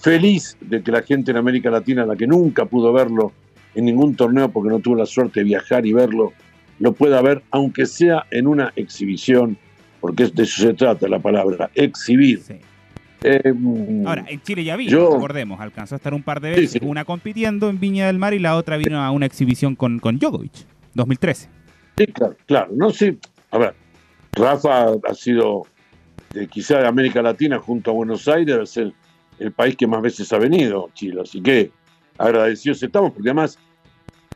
Feliz 0.00 0.56
de 0.60 0.82
que 0.82 0.90
la 0.90 1.02
gente 1.02 1.30
en 1.30 1.36
América 1.36 1.70
Latina, 1.70 2.04
la 2.04 2.16
que 2.16 2.26
nunca 2.26 2.64
pudo 2.64 2.92
verlo 2.92 3.30
en 3.76 3.84
ningún 3.84 4.16
torneo 4.16 4.48
porque 4.48 4.70
no 4.70 4.80
tuvo 4.80 4.96
la 4.96 5.06
suerte 5.06 5.40
de 5.40 5.44
viajar 5.44 5.86
y 5.86 5.92
verlo, 5.92 6.32
lo 6.80 6.92
pueda 6.92 7.22
ver, 7.22 7.44
aunque 7.52 7.86
sea 7.86 8.26
en 8.32 8.48
una 8.48 8.72
exhibición, 8.74 9.58
porque 10.06 10.28
de 10.28 10.44
eso 10.44 10.62
se 10.62 10.72
trata 10.72 11.08
la 11.08 11.18
palabra, 11.18 11.68
exhibir. 11.74 12.40
Em, 13.22 14.06
Ahora, 14.06 14.24
en 14.28 14.40
Chile 14.42 14.62
ya 14.62 14.76
vino, 14.76 15.14
recordemos, 15.14 15.60
alcanzó 15.60 15.96
a 15.96 15.96
estar 15.96 16.14
un 16.14 16.22
par 16.22 16.40
de 16.40 16.50
veces, 16.50 16.80
una 16.80 17.04
compitiendo 17.04 17.68
en 17.68 17.80
Viña 17.80 18.06
del 18.06 18.18
Mar 18.18 18.34
y 18.34 18.38
la 18.38 18.54
otra 18.56 18.76
vino 18.76 19.02
a 19.02 19.10
una 19.10 19.26
exhibición 19.26 19.74
con, 19.74 19.98
con 19.98 20.18
Djokovic, 20.18 20.52
2013. 20.94 21.48
Sí, 21.96 22.06
claro, 22.06 22.36
claro. 22.46 22.72
No, 22.76 22.90
sí. 22.90 23.18
a 23.50 23.58
ver, 23.58 23.74
Rafa 24.34 24.92
ha 25.08 25.14
sido 25.14 25.64
de, 26.32 26.46
quizá 26.46 26.78
de 26.78 26.86
América 26.86 27.20
Latina 27.20 27.58
junto 27.58 27.90
a 27.90 27.94
Buenos 27.94 28.28
Aires, 28.28 28.76
el, 28.76 28.94
el 29.40 29.50
país 29.50 29.74
que 29.76 29.88
más 29.88 30.02
veces 30.02 30.32
ha 30.32 30.38
venido, 30.38 30.90
Chile. 30.94 31.22
Así 31.22 31.40
que 31.40 31.72
agradecidos 32.16 32.80
estamos, 32.80 33.10
porque 33.10 33.30
además 33.30 33.58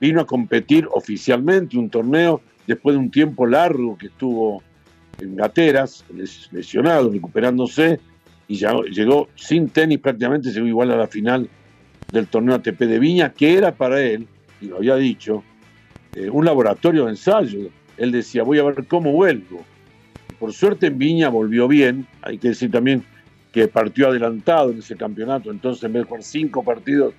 vino 0.00 0.21
a 0.21 0.27
competir 0.27 0.89
oficialmente 0.91 1.79
un 1.79 1.91
torneo 1.91 2.41
después 2.67 2.95
de 2.95 2.99
un 2.99 3.11
tiempo 3.11 3.47
largo 3.47 3.97
que 3.97 4.07
estuvo 4.07 4.65
en 5.21 5.37
gateras, 5.37 6.05
lesionado, 6.50 7.11
recuperándose, 7.11 8.00
y 8.49 8.57
ya 8.57 8.73
llegó 8.91 9.29
sin 9.37 9.69
tenis 9.69 9.99
prácticamente, 9.99 10.50
llegó 10.50 10.67
igual 10.67 10.91
a 10.91 10.97
la 10.97 11.07
final 11.07 11.49
del 12.11 12.27
torneo 12.27 12.57
ATP 12.57 12.81
de 12.81 12.99
Viña, 12.99 13.33
que 13.33 13.57
era 13.57 13.73
para 13.73 14.00
él, 14.00 14.27
y 14.61 14.67
lo 14.67 14.79
había 14.79 14.97
dicho, 14.97 15.45
eh, 16.15 16.29
un 16.29 16.45
laboratorio 16.45 17.05
de 17.05 17.11
ensayo. 17.11 17.71
Él 17.97 18.12
decía, 18.12 18.43
voy 18.43 18.59
a 18.59 18.65
ver 18.65 18.87
cómo 18.87 19.12
vuelvo. 19.12 19.65
Por 20.39 20.53
suerte 20.53 20.87
en 20.87 20.99
Viña 20.99 21.29
volvió 21.29 21.69
bien, 21.69 22.07
hay 22.23 22.39
que 22.39 22.49
decir 22.49 22.71
también 22.71 23.05
que 23.53 23.69
partió 23.69 24.09
adelantado 24.09 24.71
en 24.71 24.79
ese 24.79 24.97
campeonato, 24.97 25.50
entonces 25.50 25.85
en 25.85 25.93
vez 25.93 26.03
de 26.03 26.09
jugar 26.09 26.23
cinco 26.23 26.62
partidos, 26.65 27.15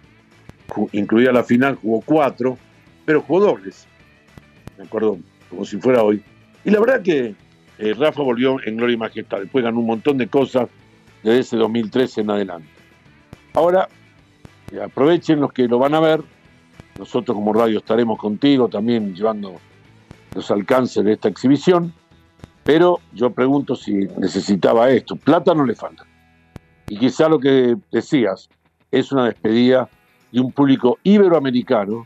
incluida 0.91 1.31
la 1.31 1.43
final, 1.43 1.75
jugó 1.75 2.01
cuatro, 2.01 2.57
pero 3.05 3.21
jugó 3.21 3.41
dobles. 3.41 3.87
Me 4.77 4.85
acuerdo, 4.85 5.19
como 5.49 5.65
si 5.65 5.77
fuera 5.77 6.03
hoy. 6.03 6.21
Y 6.63 6.71
la 6.71 6.79
verdad 6.79 7.01
que 7.01 7.35
eh, 7.81 7.95
Rafa 7.95 8.21
volvió 8.21 8.57
en 8.63 8.77
gloria 8.77 8.93
y 8.93 8.97
majestad. 8.97 9.39
Después 9.39 9.63
ganó 9.63 9.79
un 9.79 9.87
montón 9.87 10.17
de 10.19 10.27
cosas 10.27 10.69
desde 11.23 11.39
ese 11.39 11.57
2013 11.57 12.21
en 12.21 12.29
adelante. 12.29 12.67
Ahora, 13.55 13.89
eh, 14.71 14.79
aprovechen 14.81 15.39
los 15.39 15.51
que 15.51 15.67
lo 15.67 15.79
van 15.79 15.95
a 15.95 15.99
ver. 15.99 16.21
Nosotros 16.99 17.35
como 17.35 17.51
radio 17.53 17.79
estaremos 17.79 18.19
contigo 18.19 18.67
también 18.67 19.15
llevando 19.15 19.55
los 20.35 20.51
alcances 20.51 21.03
de 21.03 21.13
esta 21.13 21.27
exhibición. 21.27 21.91
Pero 22.63 22.99
yo 23.13 23.31
pregunto 23.31 23.75
si 23.75 23.93
necesitaba 24.19 24.91
esto. 24.91 25.15
Plata 25.15 25.55
no 25.55 25.65
le 25.65 25.73
falta. 25.73 26.05
Y 26.87 26.97
quizá 26.97 27.27
lo 27.27 27.39
que 27.39 27.77
decías 27.91 28.47
es 28.91 29.11
una 29.11 29.25
despedida 29.25 29.89
de 30.31 30.39
un 30.39 30.51
público 30.51 30.99
iberoamericano 31.01 32.05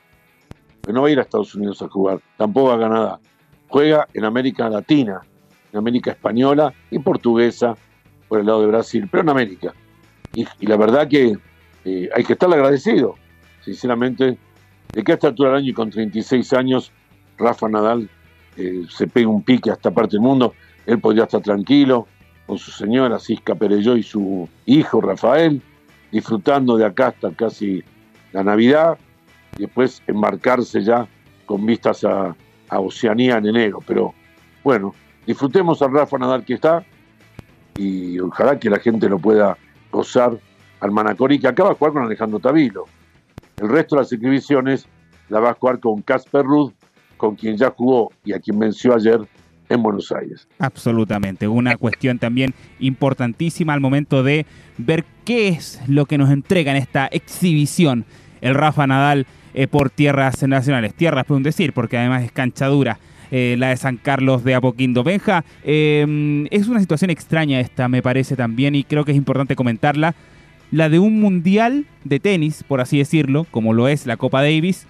que 0.82 0.94
no 0.94 1.02
va 1.02 1.10
a 1.10 1.12
ir 1.12 1.20
a 1.20 1.24
Estados 1.24 1.54
Unidos 1.56 1.82
a 1.82 1.90
jugar, 1.90 2.22
tampoco 2.38 2.72
a 2.72 2.80
Canadá. 2.80 3.20
Juega 3.68 4.08
en 4.14 4.24
América 4.24 4.70
Latina, 4.70 5.22
en 5.76 5.80
América 5.80 6.12
Española 6.12 6.74
y 6.90 7.00
Portuguesa 7.00 7.76
por 8.28 8.40
el 8.40 8.46
lado 8.46 8.62
de 8.62 8.68
Brasil, 8.68 9.08
pero 9.12 9.24
en 9.24 9.30
América. 9.30 9.74
Y, 10.34 10.46
la 10.66 10.78
verdad 10.78 11.08
que 11.08 11.38
eh, 11.84 12.10
hay 12.16 12.24
que 12.24 12.34
estar 12.34 12.52
agradecido, 12.52 13.16
sinceramente, 13.62 14.38
de 14.94 15.04
que 15.04 15.12
a 15.12 15.16
esta 15.16 15.28
altura 15.28 15.50
del 15.50 15.60
año 15.60 15.70
y 15.70 15.74
con 15.74 15.90
36 15.90 16.54
años, 16.54 16.92
Rafa 17.38 17.68
Nadal 17.70 18.10
eh, 18.58 18.84
se 18.90 19.08
pegue 19.08 19.26
un 19.26 19.44
pique 19.44 19.70
a 19.70 19.74
esta 19.74 19.92
parte 19.92 20.14
del 20.14 20.22
mundo. 20.22 20.54
Él 20.86 21.00
podría 21.00 21.24
estar 21.24 21.42
tranquilo 21.42 22.08
con 22.46 22.58
su 22.58 22.72
señora 22.72 23.20
Cisca 23.20 23.56
Pereyó 23.56 23.98
y 23.98 24.04
su 24.04 24.48
hijo 24.66 25.02
Rafael, 25.02 25.62
disfrutando 26.12 26.78
de 26.78 26.86
acá 26.86 27.08
hasta 27.08 27.32
casi 27.32 27.84
la 28.32 28.44
Navidad, 28.44 28.98
y 29.58 29.62
después 29.62 30.02
embarcarse 30.08 30.84
ya 30.84 31.08
con 31.46 31.66
vistas 31.66 32.04
a, 32.04 32.36
Oceanía 32.68 33.38
en 33.38 33.46
enero. 33.46 33.80
Pero 33.86 34.14
bueno, 34.64 34.94
disfrutemos 35.26 35.82
al 35.82 35.92
Rafa 35.92 36.18
Nadal 36.18 36.44
que 36.46 36.56
está 36.56 36.86
y 37.78 38.20
ojalá 38.20 38.60
que 38.60 38.70
la 38.70 38.80
gente 38.80 39.10
lo 39.10 39.20
pueda 39.20 39.58
gozar 39.92 40.38
al 40.80 40.92
Manacori, 40.92 41.40
que 41.40 41.48
acaba 41.48 41.70
de 41.70 41.76
jugar 41.76 41.94
con 41.94 42.04
Alejandro 42.04 42.40
Tavilo. 42.40 42.86
El 43.58 43.70
resto 43.70 43.96
de 43.96 44.02
las 44.02 44.12
exhibiciones 44.12 44.88
la 45.30 45.40
va 45.40 45.52
a 45.52 45.54
jugar 45.54 45.80
con 45.80 46.02
Casper 46.02 46.44
Ruth, 46.44 46.74
con 47.18 47.36
quien 47.36 47.58
ya 47.58 47.72
jugó 47.72 48.12
y 48.24 48.34
a 48.34 48.40
quien 48.40 48.60
venció 48.60 48.94
ayer 48.94 49.20
en 49.70 49.82
Buenos 49.82 50.12
Aires. 50.12 50.48
Absolutamente, 50.60 51.48
una 51.48 51.76
cuestión 51.78 52.20
también 52.20 52.54
importantísima 52.80 53.74
al 53.74 53.82
momento 53.82 54.24
de 54.24 54.46
ver 54.78 55.06
qué 55.24 55.50
es 55.50 55.82
lo 55.88 56.06
que 56.06 56.18
nos 56.18 56.30
entrega 56.30 56.72
en 56.72 56.78
esta 56.78 57.08
exhibición 57.08 58.06
el 58.42 58.54
Rafa 58.54 58.86
Nadal 58.86 59.26
eh, 59.54 59.68
por 59.68 59.90
tierras 59.90 60.44
nacionales. 60.44 60.94
Tierras, 60.94 61.26
puedo 61.26 61.42
decir, 61.42 61.74
porque 61.74 61.98
además 61.98 62.24
es 62.24 62.32
cancha 62.32 62.68
dura. 62.68 63.00
Eh, 63.32 63.56
la 63.58 63.70
de 63.70 63.78
San 63.78 63.98
Carlos 63.98 64.44
de 64.44 64.56
Apoquindo. 64.56 65.04
Benja, 65.04 65.44
em, 65.64 66.46
es 66.52 66.68
una 66.68 66.80
situación 66.80 67.10
extraña 67.10 67.60
esta, 67.60 67.88
me 67.88 68.02
parece 68.02 68.36
también, 68.36 68.76
y 68.76 68.84
creo 68.84 69.06
que 69.06 69.12
es 69.12 69.18
importante 69.18 69.56
comentarla. 69.56 70.16
La 70.72 70.90
de 70.90 71.00
un 71.00 71.20
mundial 71.20 71.86
de 72.04 72.20
tenis, 72.20 72.64
por 72.68 72.82
así 72.82 72.98
decirlo, 72.98 73.46
como 73.52 73.74
lo 73.74 73.88
es 73.88 74.06
la 74.06 74.18
Copa 74.18 74.42
Davis, 74.42 74.88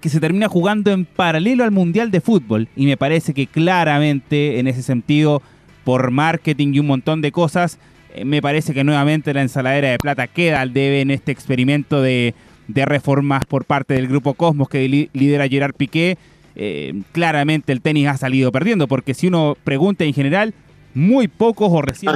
que 0.00 0.08
se 0.08 0.20
termina 0.20 0.48
jugando 0.48 0.90
en 0.92 1.04
paralelo 1.04 1.64
al 1.64 1.70
mundial 1.70 2.10
de 2.10 2.20
fútbol. 2.20 2.68
Y 2.76 2.86
me 2.86 2.96
parece 2.96 3.34
que 3.34 3.46
claramente, 3.46 4.58
en 4.58 4.68
ese 4.68 4.82
sentido, 4.82 5.42
por 5.84 6.10
marketing 6.10 6.74
y 6.74 6.80
un 6.80 6.86
montón 6.86 7.20
de 7.20 7.32
cosas, 7.32 7.78
eh, 8.14 8.24
me 8.24 8.42
parece 8.42 8.74
que 8.74 8.84
nuevamente 8.84 9.34
la 9.34 9.42
ensaladera 9.42 9.90
de 9.90 9.98
plata 9.98 10.26
queda 10.26 10.60
al 10.60 10.72
debe 10.72 11.00
en 11.00 11.10
este 11.10 11.32
experimento 11.32 12.02
de 12.02 12.34
de 12.68 12.84
reformas 12.84 13.46
por 13.46 13.64
parte 13.64 13.94
del 13.94 14.06
grupo 14.06 14.34
Cosmos 14.34 14.68
que 14.68 15.08
lidera 15.12 15.48
Gerard 15.48 15.74
Piqué, 15.74 16.16
eh, 16.58 17.02
claramente 17.12 17.72
el 17.72 17.80
tenis 17.80 18.08
ha 18.08 18.16
salido 18.16 18.50
perdiendo, 18.50 18.88
porque 18.88 19.14
si 19.14 19.28
uno 19.28 19.56
pregunta 19.62 20.04
en 20.04 20.12
general, 20.12 20.54
muy 20.92 21.28
pocos 21.28 21.68
o 21.70 21.80
recién, 21.80 22.12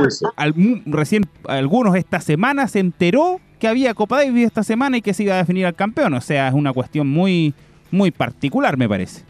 recién 0.87 1.29
algunos 1.47 1.95
esta 1.95 2.21
semana 2.21 2.67
se 2.67 2.81
enteró 2.81 3.41
que 3.61 3.69
había 3.69 3.95
Copa 3.95 4.17
Davis 4.17 4.47
esta 4.47 4.65
semana 4.65 4.97
y 4.97 5.03
que 5.03 5.15
se 5.15 5.23
iba 5.23 5.35
a 5.35 5.39
definir 5.39 5.67
al 5.67 5.77
campeón. 5.77 6.15
O 6.15 6.21
sea, 6.21 6.49
es 6.49 6.55
una 6.55 6.73
cuestión 6.73 7.09
muy, 7.09 7.55
muy 7.93 8.11
particular, 8.11 8.77
me 8.77 8.89
parece. 8.89 9.25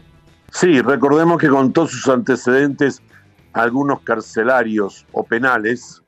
Sí, 0.51 0.81
recordemos 0.81 1.37
que 1.39 1.49
con 1.49 1.71
todos 1.71 1.91
sus 1.91 2.07
antecedentes, 2.07 3.03
algunos 3.53 4.01
carcelarios 4.01 5.05
o 5.11 5.23
penales, 5.23 6.01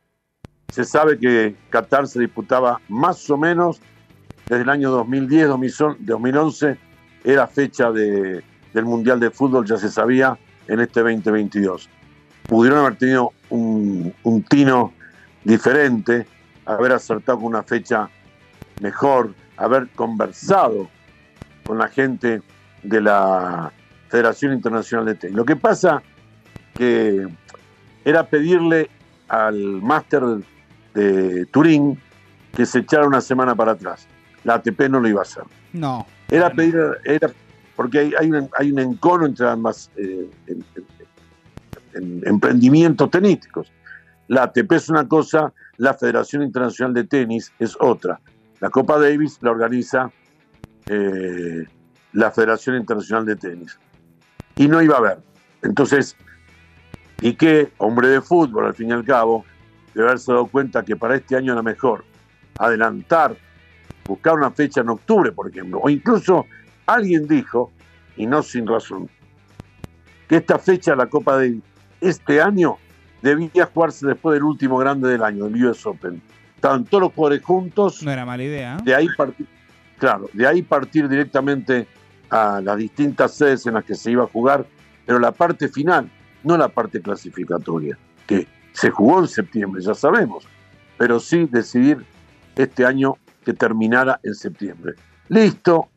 se 0.74 0.84
sabe 0.84 1.20
que 1.20 1.56
Qatar 1.70 2.08
se 2.08 2.20
disputaba 2.20 2.82
más 2.90 3.30
o 3.30 3.38
menos 3.38 3.80
desde 4.48 4.64
el 4.64 4.70
año 4.70 4.90
2010, 4.90 5.48
2011, 6.00 6.78
era 7.24 7.46
fecha 7.48 7.92
de, 7.92 8.44
del 8.76 8.84
Mundial 8.84 9.22
de 9.22 9.32
Fútbol, 9.32 9.66
ya 9.66 9.78
se 9.78 9.90
sabía, 9.90 10.38
en 10.68 10.82
este 10.82 11.00
2022. 11.00 11.90
Pudieron 12.46 12.80
haber 12.80 12.98
tenido 12.98 13.32
un, 13.50 14.14
tino 14.50 14.92
diferente, 15.46 16.28
haber 16.66 16.92
acertado 16.92 17.38
con 17.38 17.48
una 17.48 17.64
fecha 17.64 18.10
mejor, 18.82 19.34
haber 19.56 19.88
conversado 19.96 20.90
con 21.66 21.78
la 21.78 21.88
gente 21.88 22.42
de 22.84 23.02
la 23.02 23.72
Federación 24.10 24.52
Internacional 24.52 25.06
de 25.06 25.16
Tenis. 25.16 25.38
Lo 25.38 25.46
que 25.46 25.56
pasa 25.56 26.04
que 26.74 27.26
era 28.04 28.28
pedirle 28.28 28.90
al 29.30 29.82
máster 29.82 30.22
de 30.94 31.46
Turín 31.46 31.98
que 32.54 32.66
se 32.66 32.80
echara 32.80 33.08
una 33.08 33.22
semana 33.22 33.56
para 33.56 33.72
atrás 33.72 34.06
la 34.46 34.56
ATP 34.56 34.90
no 34.90 35.00
lo 35.02 35.10
iba 35.10 35.20
a 35.20 35.24
hacer. 35.24 35.44
No. 35.74 36.06
Era 36.30 36.50
pedir, 36.52 36.76
era, 37.04 37.30
porque 37.76 38.00
hay, 38.00 38.14
hay, 38.20 38.32
un, 38.32 38.50
hay 38.58 38.72
un 38.72 38.80
encono 38.80 39.26
entre 39.26 39.48
ambas 39.48 39.92
eh, 39.98 40.30
emprendimientos 41.94 43.10
tenísticos. 43.10 43.72
La 44.28 44.44
ATP 44.44 44.72
es 44.74 44.90
una 44.90 45.08
cosa, 45.08 45.54
la 45.78 45.94
Federación 45.94 46.44
Internacional 46.44 46.94
de 46.94 47.04
Tenis 47.04 47.52
es 47.60 47.76
otra. 47.80 48.20
La 48.60 48.70
Copa 48.70 49.00
Davis 49.00 49.38
la 49.42 49.52
organiza 49.52 50.12
eh, 50.88 51.66
la 52.14 52.32
Federación 52.32 52.78
Internacional 52.78 53.26
de 53.26 53.36
Tenis. 53.36 53.78
Y 54.56 54.68
no 54.68 54.82
iba 54.82 54.96
a 54.96 55.00
haber. 55.00 55.20
Entonces, 55.62 56.16
Piqué, 57.18 57.72
hombre 57.78 58.10
de 58.10 58.22
fútbol 58.22 58.66
al 58.66 58.74
fin 58.74 58.90
y 58.90 58.94
al 58.94 59.06
cabo, 59.06 59.46
debe 59.94 60.08
haberse 60.08 60.32
dado 60.32 60.48
cuenta 60.48 60.84
que 60.84 60.96
para 60.96 61.16
este 61.16 61.36
año 61.36 61.54
era 61.54 61.62
mejor 61.62 62.04
adelantar 62.58 63.38
buscar 64.06 64.36
una 64.36 64.52
fecha 64.52 64.82
en 64.82 64.90
octubre, 64.90 65.32
por 65.32 65.50
ejemplo. 65.50 65.80
O 65.82 65.90
incluso 65.90 66.46
alguien 66.86 67.28
dijo, 67.28 67.72
y 68.18 68.26
no 68.26 68.44
sin 68.44 68.68
razón, 68.68 69.10
que 70.28 70.38
esta 70.38 70.58
fecha, 70.60 70.96
la 70.96 71.08
Copa 71.08 71.38
de 71.38 71.60
este 72.02 72.42
año, 72.42 72.78
debía 73.22 73.66
jugarse 73.66 74.06
después 74.08 74.34
del 74.36 74.44
último 74.44 74.78
grande 74.78 75.10
del 75.10 75.24
año, 75.24 75.46
el 75.48 75.66
US 75.66 75.86
Open. 75.86 76.22
Estaban 76.56 76.86
todos 76.86 77.04
los 77.04 77.14
jugadores 77.14 77.44
juntos. 77.44 78.04
No 78.04 78.12
era 78.12 78.26
mala 78.26 78.44
idea. 78.44 78.78
De 78.84 78.96
ahí 78.96 79.08
partir, 79.16 79.48
claro, 79.98 80.30
de 80.34 80.48
ahí 80.48 80.62
partir 80.62 81.08
directamente 81.08 81.88
a 82.30 82.62
las 82.62 82.78
distintas 82.78 83.34
sedes 83.34 83.66
en 83.66 83.76
las 83.76 83.84
que 83.84 83.96
se 83.96 84.12
iba 84.12 84.24
a 84.24 84.28
jugar, 84.28 84.66
pero 85.06 85.20
la 85.20 85.32
parte 85.32 85.68
final, 85.68 86.10
no 86.44 86.58
la 86.58 86.70
parte 86.70 87.02
clasificatoria, 87.02 87.98
que 88.26 88.48
se 88.74 88.90
jugó 88.90 89.20
en 89.20 89.28
septiembre, 89.28 89.82
ya 89.84 89.94
sabemos, 89.94 90.48
pero 90.98 91.20
sí 91.20 91.48
decidir 91.50 92.06
este 92.56 92.86
año 92.86 93.16
que 93.44 93.54
terminara 93.54 94.20
en 94.24 94.34
septiembre. 94.34 94.94
Listo, 95.30 95.90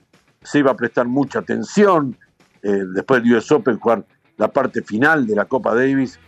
se 0.42 0.60
iba 0.60 0.70
a 0.70 0.76
prestar 0.76 1.06
mucha 1.06 1.40
atención, 1.40 2.16
eh, 2.62 2.84
después 2.94 3.22
del 3.22 3.36
US 3.36 3.50
Open 3.52 3.78
jugar 3.78 4.04
la 4.36 4.48
parte 4.48 4.82
final 4.82 5.26
de 5.26 5.34
la 5.34 5.44
Copa 5.44 5.74
Davis, 5.74 6.18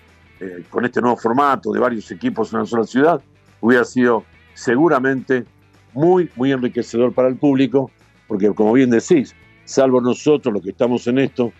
eh, 0.40 0.64
con 0.70 0.84
este 0.84 1.00
nuevo 1.00 1.16
formato 1.16 1.72
de 1.72 1.80
varios 1.80 2.10
equipos 2.10 2.52
en 2.52 2.60
una 2.60 2.66
sola 2.66 2.84
ciudad, 2.84 3.20
hubiera 3.60 3.84
sido 3.84 4.24
seguramente 4.54 5.44
muy, 5.92 6.30
muy 6.36 6.52
enriquecedor 6.52 7.12
para 7.12 7.28
el 7.28 7.36
público, 7.36 7.90
porque 8.26 8.48
como 8.52 8.72
bien 8.72 8.90
decís, 8.90 9.34
salvo 9.64 10.00
nosotros 10.00 10.52
los 10.52 10.62
que 10.62 10.70
estamos 10.70 11.06
en 11.06 11.18
esto, 11.18 11.52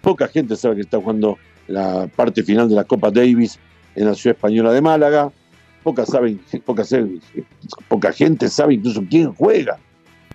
Poca 0.00 0.28
gente 0.28 0.56
sabe 0.56 0.76
que 0.76 0.80
está 0.82 0.98
jugando 0.98 1.36
la 1.66 2.08
parte 2.16 2.42
final 2.42 2.68
de 2.68 2.74
la 2.74 2.84
Copa 2.84 3.10
Davis 3.10 3.58
en 3.94 4.06
la 4.06 4.14
ciudad 4.14 4.36
española 4.36 4.72
de 4.72 4.80
Málaga. 4.80 5.30
Poca, 5.82 6.06
saben, 6.06 6.40
poca, 6.64 6.84
poca 7.88 8.12
gente 8.12 8.48
sabe 8.48 8.74
incluso 8.74 9.02
quién 9.08 9.32
juega, 9.34 9.78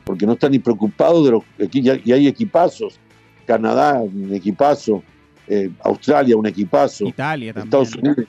porque 0.05 0.25
no 0.25 0.33
están 0.33 0.51
ni 0.51 0.59
preocupados 0.59 1.25
de 1.25 1.31
los 1.31 1.43
y 1.73 2.11
hay 2.11 2.27
equipazos. 2.27 2.99
Canadá, 3.45 4.01
un 4.01 4.33
equipazo, 4.33 5.03
eh, 5.47 5.69
Australia, 5.83 6.35
un 6.35 6.47
equipazo. 6.47 7.05
Italia 7.05 7.53
también. 7.53 7.67
Estados 7.67 7.95
Unidos, 7.95 8.27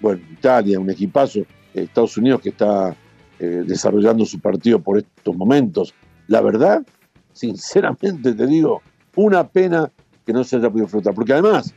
bueno, 0.00 0.20
Italia, 0.30 0.80
un 0.80 0.90
equipazo. 0.90 1.40
Estados 1.72 2.16
Unidos 2.16 2.40
que 2.40 2.50
está 2.50 2.94
eh, 3.38 3.62
desarrollando 3.66 4.24
su 4.24 4.40
partido 4.40 4.80
por 4.80 4.98
estos 4.98 5.34
momentos. 5.36 5.94
La 6.26 6.40
verdad, 6.40 6.84
sinceramente 7.32 8.34
te 8.34 8.46
digo, 8.46 8.82
una 9.16 9.48
pena 9.48 9.90
que 10.26 10.32
no 10.32 10.44
se 10.44 10.56
haya 10.56 10.68
podido 10.68 10.86
disfrutar, 10.86 11.14
porque 11.14 11.32
además 11.32 11.74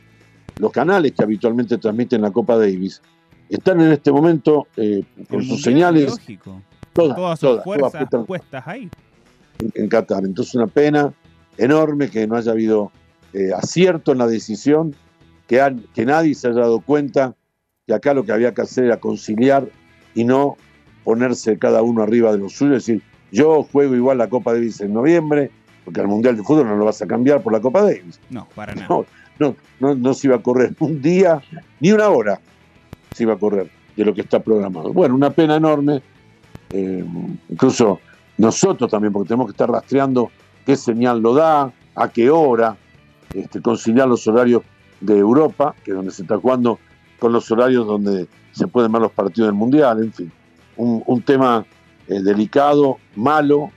los 0.58 0.70
canales 0.72 1.12
que 1.12 1.22
habitualmente 1.22 1.78
transmiten 1.78 2.20
la 2.20 2.30
Copa 2.30 2.56
Davis 2.56 3.00
están 3.48 3.80
en 3.80 3.92
este 3.92 4.12
momento 4.12 4.66
eh, 4.76 5.02
con 5.28 5.42
sus 5.42 5.62
señales. 5.62 6.16
Todas, 6.94 7.40
sus 7.40 7.62
fuerzas 7.62 8.06
puestas 8.26 8.66
ahí. 8.66 8.88
En, 9.74 9.88
Qatar. 9.88 10.24
Entonces, 10.24 10.54
una 10.54 10.66
pena 10.66 11.12
enorme 11.58 12.08
que 12.08 12.26
no 12.26 12.36
haya 12.36 12.52
habido 12.52 12.90
eh, 13.32 13.50
acierto 13.52 14.12
en 14.12 14.18
la 14.18 14.26
decisión, 14.26 14.94
que, 15.46 15.76
que 15.94 16.06
nadie 16.06 16.34
se 16.34 16.48
haya 16.48 16.60
dado 16.60 16.80
cuenta 16.80 17.34
que 17.86 17.94
acá 17.94 18.14
lo 18.14 18.24
que 18.24 18.32
había 18.32 18.54
que 18.54 18.62
hacer 18.62 18.84
era 18.84 18.98
conciliar 18.98 19.68
y 20.14 20.24
no 20.24 20.56
ponerse 21.04 21.58
cada 21.58 21.82
uno 21.82 22.02
arriba 22.02 22.32
de 22.32 22.38
lo 22.38 22.48
suyo, 22.48 22.76
es 22.76 22.86
decir, 22.86 23.02
yo 23.30 23.64
juego 23.64 23.94
igual 23.94 24.18
la 24.18 24.28
Copa 24.28 24.52
Davis 24.52 24.80
en 24.80 24.94
noviembre, 24.94 25.50
porque 25.84 26.00
al 26.00 26.08
Mundial 26.08 26.36
de 26.36 26.42
Fútbol 26.42 26.66
no 26.66 26.76
lo 26.76 26.84
vas 26.84 27.02
a 27.02 27.06
cambiar 27.06 27.42
por 27.42 27.52
la 27.52 27.60
Copa 27.60 27.82
Davis. 27.82 28.20
No, 28.30 28.48
para 28.54 28.74
nada. 28.76 28.88
No, 28.88 29.56
no, 29.80 29.94
no, 29.94 30.14
se 30.14 30.28
iba 30.28 30.36
a 30.36 30.42
correr 30.42 30.74
un 30.80 31.02
día, 31.02 31.42
ni 31.80 31.92
una 31.92 32.08
hora 32.08 32.40
se 33.12 33.24
iba 33.24 33.34
a 33.34 33.36
correr 33.36 33.68
de 33.96 34.04
lo 34.04 34.14
que 34.14 34.22
está 34.22 34.40
programado. 34.40 34.92
Bueno, 34.92 35.14
una 35.14 35.30
pena 35.30 35.56
enorme. 35.56 36.02
Eh, 36.76 37.04
incluso 37.50 38.00
nosotros 38.36 38.90
también, 38.90 39.12
porque 39.12 39.28
tenemos 39.28 39.46
que 39.46 39.52
estar 39.52 39.70
rastreando 39.70 40.32
qué 40.66 40.74
señal 40.74 41.20
lo 41.20 41.32
da, 41.32 41.72
a 41.94 42.08
qué 42.08 42.30
hora, 42.30 42.76
este, 43.32 43.62
conciliar 43.62 44.08
los 44.08 44.26
horarios 44.26 44.62
de 45.00 45.16
Europa, 45.16 45.76
que 45.84 45.92
es 45.92 45.96
donde 45.96 46.10
se 46.10 46.22
está 46.22 46.36
jugando, 46.36 46.80
con 47.20 47.32
los 47.32 47.48
horarios 47.52 47.86
donde 47.86 48.26
se 48.50 48.66
pueden 48.66 48.90
ver 48.90 49.02
los 49.02 49.12
partidos 49.12 49.48
del 49.48 49.54
Mundial, 49.54 50.02
en 50.02 50.12
fin. 50.12 50.32
Un, 50.76 51.22
tema 51.22 51.64
eh, 52.08 52.20
delicado, 52.20 52.98
malo, 53.14 53.70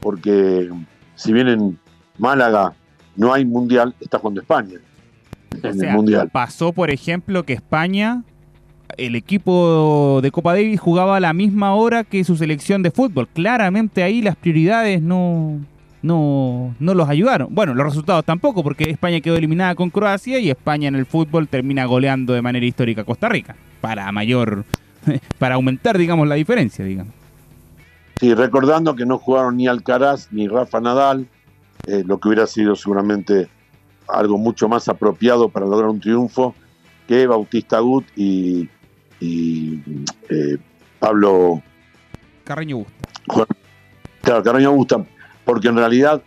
porque 0.00 0.70
si 1.14 1.32
bien 1.32 1.48
en 1.48 1.78
Málaga 2.18 2.74
no 3.16 3.32
hay 3.32 3.46
Mundial, 3.46 3.94
está 3.98 4.18
jugando 4.18 4.42
España. 4.42 4.78
En 5.62 5.82
el 5.82 5.92
Mundial. 5.94 6.28
Pasó, 6.30 6.74
por 6.74 6.90
ejemplo, 6.90 7.44
que 7.44 7.54
España 7.54 8.24
el 8.96 9.14
equipo 9.14 10.20
de 10.22 10.30
Copa 10.30 10.54
Davis 10.54 10.80
jugaba 10.80 11.16
a 11.16 11.20
la 11.20 11.32
misma 11.32 11.74
hora 11.74 12.04
que 12.04 12.24
su 12.24 12.36
selección 12.36 12.82
de 12.82 12.90
fútbol. 12.90 13.28
Claramente 13.28 14.02
ahí 14.02 14.22
las 14.22 14.36
prioridades 14.36 15.02
no, 15.02 15.60
no, 16.02 16.74
no 16.78 16.94
los 16.94 17.08
ayudaron. 17.08 17.48
Bueno, 17.50 17.74
los 17.74 17.86
resultados 17.86 18.24
tampoco, 18.24 18.62
porque 18.62 18.90
España 18.90 19.20
quedó 19.20 19.36
eliminada 19.36 19.74
con 19.74 19.90
Croacia 19.90 20.38
y 20.38 20.50
España 20.50 20.88
en 20.88 20.94
el 20.94 21.06
fútbol 21.06 21.48
termina 21.48 21.84
goleando 21.84 22.32
de 22.32 22.42
manera 22.42 22.64
histórica 22.64 23.02
a 23.02 23.04
Costa 23.04 23.28
Rica. 23.28 23.56
Para 23.80 24.10
mayor, 24.12 24.64
para 25.38 25.56
aumentar, 25.56 25.98
digamos, 25.98 26.28
la 26.28 26.36
diferencia, 26.36 26.84
digamos. 26.84 27.12
Sí, 28.18 28.34
recordando 28.34 28.96
que 28.96 29.04
no 29.04 29.18
jugaron 29.18 29.56
ni 29.56 29.66
Alcaraz 29.66 30.28
ni 30.30 30.48
Rafa 30.48 30.80
Nadal, 30.80 31.26
eh, 31.86 32.02
lo 32.06 32.18
que 32.18 32.28
hubiera 32.28 32.46
sido 32.46 32.74
seguramente 32.74 33.48
algo 34.08 34.38
mucho 34.38 34.68
más 34.68 34.88
apropiado 34.88 35.48
para 35.48 35.66
lograr 35.66 35.90
un 35.90 36.00
triunfo 36.00 36.54
que 37.06 37.26
Bautista 37.26 37.80
Gut 37.80 38.06
y, 38.16 38.68
y 39.20 39.80
eh, 40.28 40.58
Pablo 40.98 41.62
Carreño 42.44 42.78
Busta. 42.78 43.54
claro, 44.22 44.42
Carreño 44.42 44.72
Busta, 44.72 45.04
porque 45.44 45.68
en 45.68 45.76
realidad, 45.76 46.22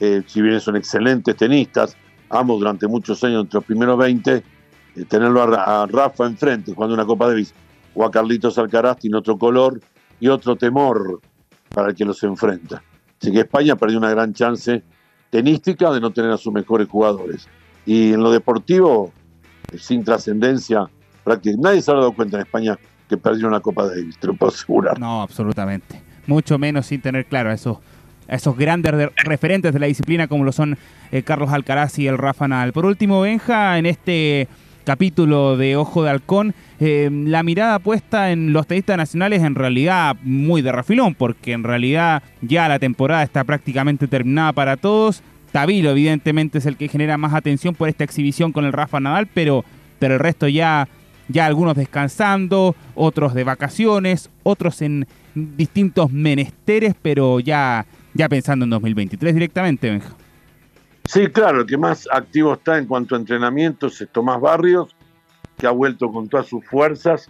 eh, 0.00 0.22
si 0.26 0.42
bien 0.42 0.60
son 0.60 0.76
excelentes 0.76 1.36
tenistas, 1.36 1.96
ambos 2.30 2.58
durante 2.58 2.88
muchos 2.88 3.22
años, 3.22 3.44
entre 3.44 3.58
los 3.58 3.64
primeros 3.64 3.96
20, 3.96 4.34
eh, 4.34 4.42
tenerlo 5.08 5.42
a, 5.42 5.86
Rafa 5.86 6.26
enfrente 6.26 6.74
jugando 6.74 6.94
una 6.94 7.06
Copa 7.06 7.28
Davis 7.28 7.54
o 7.94 8.04
a 8.04 8.10
Carlitos 8.10 8.58
Alcaraz 8.58 8.98
tiene 8.98 9.16
otro 9.16 9.38
color 9.38 9.80
y 10.18 10.28
otro 10.28 10.56
temor 10.56 11.20
para 11.68 11.90
el 11.90 11.94
que 11.94 12.04
los 12.04 12.22
enfrenta. 12.24 12.82
Así 13.20 13.30
que 13.30 13.40
España 13.40 13.76
perdió 13.76 13.98
una 13.98 14.10
gran 14.10 14.34
chance 14.34 14.82
tenística 15.30 15.92
de 15.92 16.00
no 16.00 16.10
tener 16.10 16.32
a 16.32 16.36
sus 16.36 16.52
mejores 16.52 16.88
jugadores. 16.88 17.48
Y 17.86 18.12
en 18.12 18.22
lo 18.22 18.32
deportivo, 18.32 19.12
sin 19.78 20.04
trascendencia, 20.04 20.88
prácticamente 21.24 21.68
nadie 21.68 21.82
se 21.82 21.90
ha 21.90 21.94
dado 21.94 22.12
cuenta 22.12 22.36
en 22.36 22.42
España 22.42 22.78
que 23.08 23.16
perdieron 23.16 23.52
la 23.52 23.60
Copa 23.60 23.86
Davis, 23.86 24.16
te 24.18 24.26
lo 24.26 24.36
asegurar. 24.46 24.98
No, 24.98 25.22
absolutamente. 25.22 26.00
Mucho 26.26 26.58
menos 26.58 26.86
sin 26.86 27.00
tener 27.00 27.26
claro 27.26 27.50
a 27.50 27.54
esos, 27.54 27.78
esos 28.28 28.56
grandes 28.56 29.10
referentes 29.24 29.72
de 29.72 29.78
la 29.78 29.86
disciplina 29.86 30.28
como 30.28 30.44
lo 30.44 30.52
son 30.52 30.78
eh, 31.10 31.22
Carlos 31.22 31.50
Alcaraz 31.50 31.98
y 31.98 32.06
el 32.06 32.18
Rafa 32.18 32.48
Nadal. 32.48 32.72
Por 32.72 32.86
último, 32.86 33.20
Benja, 33.20 33.78
en 33.78 33.86
este 33.86 34.48
capítulo 34.84 35.56
de 35.56 35.76
Ojo 35.76 36.02
de 36.02 36.10
Halcón, 36.10 36.54
eh, 36.80 37.08
la 37.12 37.42
mirada 37.42 37.78
puesta 37.78 38.32
en 38.32 38.52
los 38.52 38.66
tenistas 38.66 38.96
nacionales 38.96 39.42
en 39.42 39.54
realidad 39.54 40.16
muy 40.22 40.62
de 40.62 40.72
refilón, 40.72 41.14
porque 41.14 41.52
en 41.52 41.64
realidad 41.64 42.22
ya 42.40 42.68
la 42.68 42.78
temporada 42.78 43.22
está 43.22 43.44
prácticamente 43.44 44.08
terminada 44.08 44.52
para 44.52 44.76
todos. 44.76 45.22
Tabilo, 45.52 45.90
evidentemente, 45.90 46.58
es 46.58 46.66
el 46.66 46.76
que 46.76 46.88
genera 46.88 47.18
más 47.18 47.34
atención 47.34 47.74
por 47.74 47.88
esta 47.88 48.04
exhibición 48.04 48.52
con 48.52 48.64
el 48.64 48.72
Rafa 48.72 49.00
Nadal, 49.00 49.28
pero, 49.32 49.64
pero 49.98 50.14
el 50.14 50.20
resto 50.20 50.48
ya, 50.48 50.88
ya 51.28 51.46
algunos 51.46 51.76
descansando, 51.76 52.74
otros 52.94 53.34
de 53.34 53.44
vacaciones, 53.44 54.30
otros 54.42 54.82
en 54.82 55.06
distintos 55.34 56.10
menesteres, 56.12 56.94
pero 57.00 57.40
ya, 57.40 57.86
ya 58.14 58.28
pensando 58.28 58.64
en 58.64 58.70
2023 58.70 59.34
directamente, 59.34 59.90
Benja. 59.90 60.14
Sí, 61.04 61.26
claro, 61.28 61.60
el 61.60 61.66
que 61.66 61.76
más 61.76 62.08
activo 62.12 62.54
está 62.54 62.78
en 62.78 62.86
cuanto 62.86 63.14
a 63.14 63.18
entrenamientos 63.18 64.00
es 64.00 64.08
Tomás 64.10 64.40
Barrios, 64.40 64.94
que 65.58 65.66
ha 65.66 65.70
vuelto 65.70 66.10
con 66.10 66.28
todas 66.28 66.46
sus 66.46 66.64
fuerzas. 66.64 67.28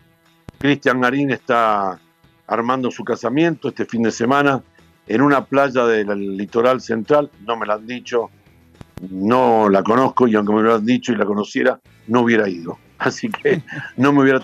Cristian 0.58 1.00
Marín 1.00 1.30
está 1.30 1.98
armando 2.46 2.90
su 2.90 3.02
casamiento 3.02 3.68
este 3.68 3.86
fin 3.86 4.02
de 4.02 4.10
semana 4.10 4.62
en 5.06 5.20
una 5.20 5.44
playa 5.44 5.84
del 5.86 6.36
litoral 6.36 6.80
central, 6.80 7.30
no 7.46 7.56
me 7.56 7.66
la 7.66 7.74
han 7.74 7.86
dicho, 7.86 8.30
no 9.10 9.68
la 9.68 9.82
conozco 9.82 10.28
y 10.28 10.36
aunque 10.36 10.52
me 10.52 10.62
lo 10.62 10.74
han 10.74 10.86
dicho 10.86 11.12
y 11.12 11.16
la 11.16 11.24
conociera, 11.24 11.80
no 12.06 12.20
hubiera 12.20 12.48
ido. 12.48 12.78
Así 13.02 13.28
que 13.28 13.62
no 13.96 14.12
me 14.12 14.22
hubiera, 14.22 14.40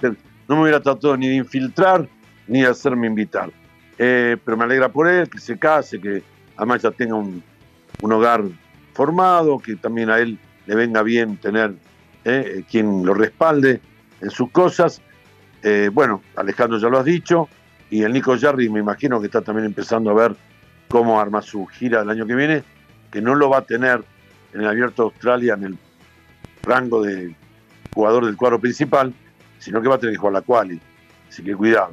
no 0.49 0.57
me 0.57 0.63
hubiera 0.63 0.81
tratado 0.81 1.17
ni 1.17 1.29
de 1.29 1.37
infiltrar 1.37 2.09
ni 2.47 2.63
de 2.63 2.69
hacerme 2.69 3.07
invitar. 3.07 3.51
Eh, 3.99 4.37
pero 4.45 4.57
me 4.57 4.65
alegra 4.65 4.89
por 4.89 5.09
él, 5.09 5.29
que 5.29 5.39
se 5.39 5.59
case, 5.59 6.01
que 6.01 6.23
además 6.57 6.83
ya 6.83 6.91
tenga 6.91 7.15
un, 7.15 7.43
hogar 8.01 8.43
formado, 8.95 9.59
que 9.59 9.77
también 9.77 10.11
a 10.11 10.19
él 10.19 10.39
le 10.67 10.75
venga 10.75 11.03
bien 11.03 11.37
tener 11.37 11.75
eh, 12.25 12.65
quien 12.71 13.05
lo 13.05 13.15
respalde 13.15 13.81
en 14.21 14.31
sus 14.31 14.51
cosas. 14.51 15.03
Eh, 15.63 15.91
bueno, 15.93 16.23
Alejandro 16.37 16.79
ya 16.79 16.89
lo 16.89 16.99
has 16.99 17.05
dicho, 17.05 17.49
y 17.91 18.03
el 18.03 18.13
Nico 18.13 18.37
Jarry 18.39 18.69
me 18.69 18.81
imagino 18.81 19.21
que 19.21 19.27
está 19.27 19.41
también 19.41 19.67
empezando 19.67 20.11
a 20.11 20.15
ver 20.15 20.37
cómo 20.89 21.21
arma 21.21 21.43
su 21.43 21.67
gira 21.67 22.03
el 22.03 22.11
año 22.11 22.27
que 22.27 22.35
viene, 22.35 22.63
que 23.11 23.21
no 23.21 23.35
lo 23.35 23.51
va 23.51 23.59
a 23.59 23.63
tener 23.63 24.03
en 24.53 24.61
el 24.61 24.69
Abierto 24.69 25.03
de 25.03 25.09
Australia 25.09 25.55
en 25.55 25.65
el 25.65 25.79
rango 26.63 27.03
de 27.03 27.35
jugador 27.95 28.27
del 28.27 28.37
cuadro 28.37 28.61
principal, 28.61 29.15
sino 29.59 29.83
que 29.83 29.89
va 29.89 29.97
a 29.97 29.99
tener 29.99 30.15
que 30.15 30.19
jugar 30.19 30.35
la 30.35 30.43
quali. 30.43 30.81
Así 31.29 31.43
que 31.43 31.55
cuidado, 31.55 31.93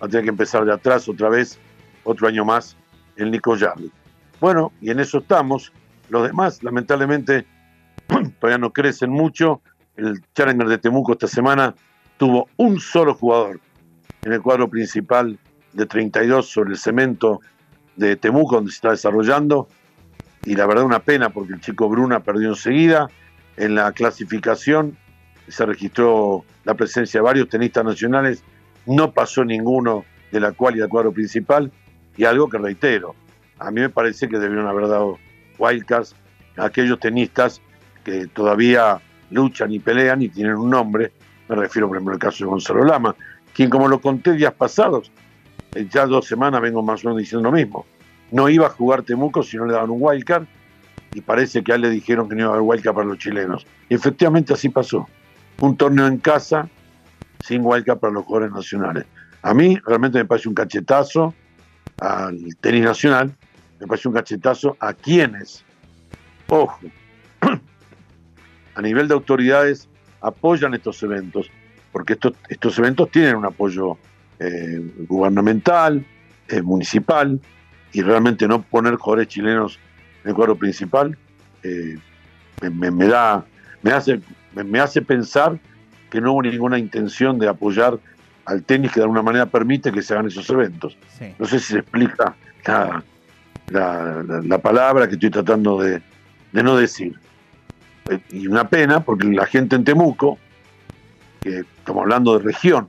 va 0.00 0.06
a 0.06 0.08
tener 0.08 0.24
que 0.24 0.30
empezar 0.30 0.64
de 0.64 0.72
atrás 0.72 1.08
otra 1.08 1.28
vez, 1.28 1.58
otro 2.04 2.28
año 2.28 2.44
más, 2.44 2.76
el 3.16 3.30
Nico 3.30 3.56
Jarry. 3.56 3.90
Bueno, 4.40 4.72
y 4.80 4.90
en 4.90 5.00
eso 5.00 5.18
estamos. 5.18 5.72
Los 6.08 6.26
demás, 6.26 6.62
lamentablemente, 6.62 7.46
todavía 8.40 8.58
no 8.58 8.72
crecen 8.72 9.10
mucho. 9.10 9.62
El 9.96 10.22
Challenger 10.34 10.68
de 10.68 10.78
Temuco 10.78 11.12
esta 11.12 11.26
semana 11.26 11.74
tuvo 12.18 12.48
un 12.56 12.78
solo 12.80 13.14
jugador 13.14 13.60
en 14.22 14.32
el 14.32 14.42
cuadro 14.42 14.68
principal 14.68 15.38
de 15.72 15.86
32 15.86 16.48
sobre 16.48 16.70
el 16.70 16.78
cemento 16.78 17.40
de 17.96 18.16
Temuco, 18.16 18.56
donde 18.56 18.70
se 18.70 18.76
está 18.76 18.90
desarrollando. 18.90 19.68
Y 20.44 20.54
la 20.54 20.66
verdad, 20.66 20.84
una 20.84 21.00
pena 21.00 21.30
porque 21.30 21.54
el 21.54 21.60
chico 21.60 21.88
Bruna 21.88 22.20
perdió 22.20 22.50
enseguida. 22.50 23.08
En 23.56 23.74
la 23.74 23.90
clasificación 23.92 24.98
se 25.48 25.66
registró 25.66 26.44
la 26.64 26.74
presencia 26.74 27.20
de 27.20 27.24
varios 27.24 27.48
tenistas 27.48 27.84
nacionales. 27.84 28.42
No 28.86 29.12
pasó 29.12 29.44
ninguno 29.44 30.04
de 30.32 30.40
la 30.40 30.52
cual 30.52 30.76
y 30.76 30.80
del 30.80 30.88
cuadro 30.88 31.12
principal. 31.12 31.70
Y 32.16 32.24
algo 32.24 32.48
que 32.48 32.58
reitero, 32.58 33.14
a 33.58 33.70
mí 33.70 33.80
me 33.80 33.90
parece 33.90 34.28
que 34.28 34.38
debieron 34.38 34.66
haber 34.66 34.88
dado 34.88 35.18
wildcards 35.58 36.14
a 36.56 36.66
aquellos 36.66 36.98
tenistas 36.98 37.60
que 38.04 38.26
todavía 38.28 39.00
luchan 39.30 39.72
y 39.72 39.78
pelean 39.78 40.22
y 40.22 40.28
tienen 40.28 40.56
un 40.56 40.70
nombre. 40.70 41.12
Me 41.48 41.56
refiero, 41.56 41.88
por 41.88 41.96
ejemplo, 41.96 42.14
al 42.14 42.20
caso 42.20 42.44
de 42.44 42.50
Gonzalo 42.50 42.84
Lama, 42.84 43.14
quien, 43.52 43.70
como 43.70 43.88
lo 43.88 44.00
conté 44.00 44.32
días 44.32 44.54
pasados, 44.54 45.10
eh, 45.74 45.86
ya 45.90 46.06
dos 46.06 46.26
semanas 46.26 46.60
vengo 46.60 46.82
más 46.82 47.04
o 47.04 47.08
menos 47.08 47.18
diciendo 47.20 47.50
lo 47.50 47.56
mismo. 47.56 47.86
No 48.30 48.48
iba 48.48 48.66
a 48.66 48.70
jugar 48.70 49.02
Temuco 49.02 49.42
si 49.42 49.56
no 49.56 49.66
le 49.66 49.74
daban 49.74 49.90
un 49.90 49.98
wildcard 50.00 50.46
y 51.14 51.20
parece 51.20 51.62
que 51.62 51.72
a 51.72 51.76
él 51.76 51.82
le 51.82 51.90
dijeron 51.90 52.28
que 52.28 52.34
no 52.34 52.42
iba 52.42 52.50
a 52.50 52.52
haber 52.54 52.62
huelga 52.62 52.92
para 52.92 53.06
los 53.06 53.18
chilenos. 53.18 53.66
Y 53.88 53.94
efectivamente 53.94 54.52
así 54.52 54.68
pasó. 54.68 55.08
Un 55.60 55.76
torneo 55.76 56.06
en 56.06 56.18
casa 56.18 56.68
sin 57.40 57.64
huelga 57.64 57.96
para 57.96 58.12
los 58.12 58.24
jugadores 58.24 58.54
nacionales. 58.54 59.06
A 59.42 59.54
mí 59.54 59.78
realmente 59.86 60.18
me 60.18 60.24
parece 60.24 60.48
un 60.48 60.54
cachetazo 60.54 61.34
al 62.00 62.38
tenis 62.60 62.82
nacional, 62.82 63.34
me 63.80 63.86
parece 63.86 64.08
un 64.08 64.14
cachetazo 64.14 64.76
a 64.80 64.92
quienes, 64.92 65.64
ojo, 66.48 66.78
a 68.74 68.82
nivel 68.82 69.08
de 69.08 69.14
autoridades 69.14 69.88
apoyan 70.20 70.74
estos 70.74 71.02
eventos, 71.02 71.50
porque 71.92 72.14
estos, 72.14 72.32
estos 72.48 72.78
eventos 72.78 73.10
tienen 73.10 73.36
un 73.36 73.46
apoyo 73.46 73.96
eh, 74.38 74.80
gubernamental, 75.08 76.04
eh, 76.48 76.62
municipal, 76.62 77.40
y 77.92 78.02
realmente 78.02 78.46
no 78.46 78.62
poner 78.62 78.96
jugadores 78.96 79.28
chilenos 79.28 79.78
en 80.22 80.30
el 80.30 80.34
cuadro 80.34 80.56
principal 80.56 81.16
eh, 81.62 81.98
me, 82.70 83.06
da, 83.06 83.44
me 83.86 83.92
hace, 83.92 84.20
me, 84.52 84.80
hace 84.80 85.00
pensar 85.00 85.60
que 86.10 86.20
no 86.20 86.32
hubo 86.32 86.42
ninguna 86.42 86.76
intención 86.76 87.38
de 87.38 87.48
apoyar 87.48 87.98
al 88.44 88.64
tenis 88.64 88.90
que 88.90 88.98
de 88.98 89.04
alguna 89.04 89.22
manera 89.22 89.46
permite 89.46 89.92
que 89.92 90.02
se 90.02 90.12
hagan 90.12 90.26
esos 90.26 90.50
eventos. 90.50 90.96
No 91.38 91.46
sé 91.46 91.60
si 91.60 91.74
se 91.74 91.78
explica 91.78 92.34
la, 93.68 94.24
la, 94.44 94.58
palabra 94.58 95.06
que 95.06 95.14
estoy 95.14 95.30
tratando 95.30 95.80
de, 95.80 96.02
de 96.52 96.62
no 96.64 96.76
decir. 96.76 97.14
Y 98.30 98.48
una 98.48 98.68
pena 98.68 99.00
porque 99.00 99.28
la 99.28 99.46
gente 99.46 99.76
en 99.76 99.84
Temuco, 99.84 100.38
que 101.40 101.60
estamos 101.60 102.02
hablando 102.02 102.36
de 102.36 102.44
región, 102.44 102.88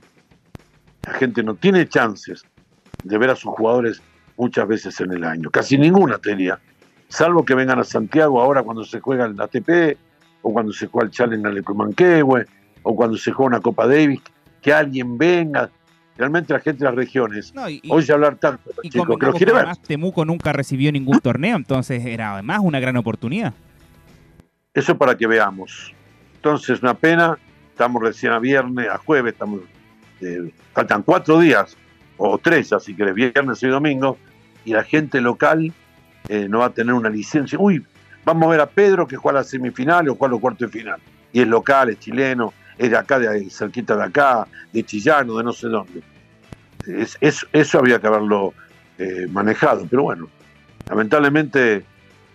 la 1.06 1.12
gente 1.14 1.44
no 1.44 1.54
tiene 1.54 1.88
chances 1.88 2.44
de 3.04 3.18
ver 3.18 3.30
a 3.30 3.36
sus 3.36 3.52
jugadores 3.52 4.02
muchas 4.36 4.66
veces 4.66 5.00
en 5.00 5.12
el 5.12 5.22
año. 5.22 5.48
Casi 5.50 5.78
ninguna 5.78 6.18
tenía. 6.18 6.58
Salvo 7.08 7.44
que 7.44 7.54
vengan 7.54 7.78
a 7.78 7.84
Santiago 7.84 8.40
ahora 8.40 8.64
cuando 8.64 8.84
se 8.84 8.98
juega 8.98 9.26
el 9.26 9.40
ATP, 9.40 9.96
o 10.42 10.52
cuando 10.52 10.72
se 10.72 10.86
juega 10.86 11.06
el 11.06 11.12
Challenge 11.12 11.62
Manquehue, 11.74 12.46
o 12.82 12.94
cuando 12.94 13.16
se 13.16 13.32
juega 13.32 13.56
una 13.56 13.60
Copa 13.60 13.86
Davis, 13.86 14.20
que 14.60 14.72
alguien 14.72 15.18
venga. 15.18 15.70
Realmente 16.16 16.52
la 16.52 16.58
gente 16.58 16.80
de 16.80 16.84
las 16.86 16.94
regiones 16.96 17.52
oye 17.88 18.12
hablar 18.12 18.36
tanto, 18.36 18.70
chicos, 18.82 19.18
que 19.18 19.26
lo 19.26 19.32
quiere 19.34 19.52
ver. 19.52 19.76
Temuco 19.76 20.24
nunca 20.24 20.52
recibió 20.52 20.90
ningún 20.90 21.20
torneo, 21.22 21.56
entonces 21.56 22.04
era 22.04 22.34
además 22.34 22.60
una 22.62 22.80
gran 22.80 22.96
oportunidad. 22.96 23.54
Eso 24.74 24.98
para 24.98 25.16
que 25.16 25.26
veamos. 25.26 25.94
Entonces, 26.36 26.82
una 26.82 26.94
pena, 26.94 27.38
estamos 27.70 28.02
recién 28.02 28.32
a 28.32 28.38
viernes, 28.38 28.88
a 28.88 28.98
jueves, 28.98 29.32
estamos, 29.32 29.60
eh, 30.20 30.52
faltan 30.72 31.02
cuatro 31.02 31.38
días, 31.38 31.76
o 32.16 32.38
tres, 32.38 32.72
así 32.72 32.94
que 32.94 33.12
viernes 33.12 33.62
y 33.62 33.68
domingo, 33.68 34.18
y 34.64 34.72
la 34.72 34.84
gente 34.84 35.20
local 35.20 35.72
eh, 36.28 36.46
no 36.48 36.58
va 36.58 36.66
a 36.66 36.70
tener 36.70 36.92
una 36.94 37.08
licencia. 37.08 37.58
Uy, 37.58 37.84
vamos 38.24 38.46
a 38.46 38.50
ver 38.50 38.60
a 38.60 38.66
Pedro 38.66 39.06
que 39.06 39.16
juega 39.16 39.40
la 39.40 39.44
semifinal 39.44 40.08
o 40.08 40.14
juega 40.14 40.32
los 40.32 40.40
cuartos 40.40 40.70
de 40.70 40.78
final. 40.78 41.00
Y 41.32 41.40
es 41.40 41.48
local, 41.48 41.90
es 41.90 41.98
chileno, 41.98 42.52
es 42.78 42.90
de 42.90 42.96
acá, 42.96 43.18
de 43.18 43.50
cerquita 43.50 43.96
de 43.96 44.04
acá, 44.04 44.46
de 44.72 44.84
Chillano, 44.84 45.36
de 45.36 45.44
no 45.44 45.52
sé 45.52 45.68
dónde. 45.68 46.02
eso 47.52 47.78
había 47.78 48.00
que 48.00 48.06
haberlo 48.06 48.54
eh, 48.98 49.26
manejado, 49.30 49.86
pero 49.90 50.04
bueno, 50.04 50.28
lamentablemente 50.88 51.84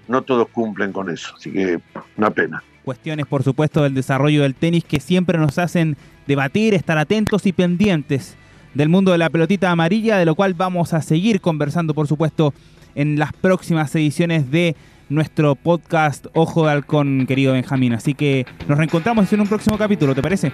no 0.08 0.22
todos 0.22 0.50
cumplen 0.50 0.91
con 0.91 1.10
eso, 1.10 1.34
así 1.36 1.52
que 1.52 1.80
una 2.17 2.30
pena. 2.30 2.63
Cuestiones, 2.84 3.26
por 3.26 3.43
supuesto, 3.43 3.84
del 3.84 3.93
desarrollo 3.93 4.43
del 4.43 4.56
tenis 4.56 4.84
que 4.84 5.00
siempre 5.00 5.38
nos 5.38 5.58
hacen 5.58 5.96
debatir, 6.28 6.74
estar 6.74 6.98
atentos 6.98 7.46
y 7.46 7.54
pendientes 7.54 8.36
del 8.74 8.89
mundo 8.89 9.12
de 9.12 9.17
la 9.17 9.30
pelotita 9.30 9.72
amarilla, 9.72 10.17
de 10.17 10.26
lo 10.26 10.36
cual 10.36 10.54
vamos 10.54 10.93
a 10.93 11.02
seguir 11.02 11.39
conversando, 11.39 11.93
por 11.93 12.08
supuesto, 12.08 12.54
en 12.96 13.17
las 13.17 13.32
próximas 13.34 13.96
ediciones 13.96 14.52
de 14.52 14.76
nuestro 15.13 15.56
podcast 15.56 16.26
Ojo 16.34 16.65
de 16.65 16.71
Halcón, 16.71 17.26
querido 17.28 17.54
Benjamín. 17.54 17.93
Así 17.93 18.13
que 18.13 18.45
nos 18.67 18.78
reencontramos 18.78 19.32
en 19.32 19.41
un 19.41 19.47
próximo 19.47 19.78
capítulo, 19.78 20.15
¿te 20.15 20.21
parece? 20.21 20.52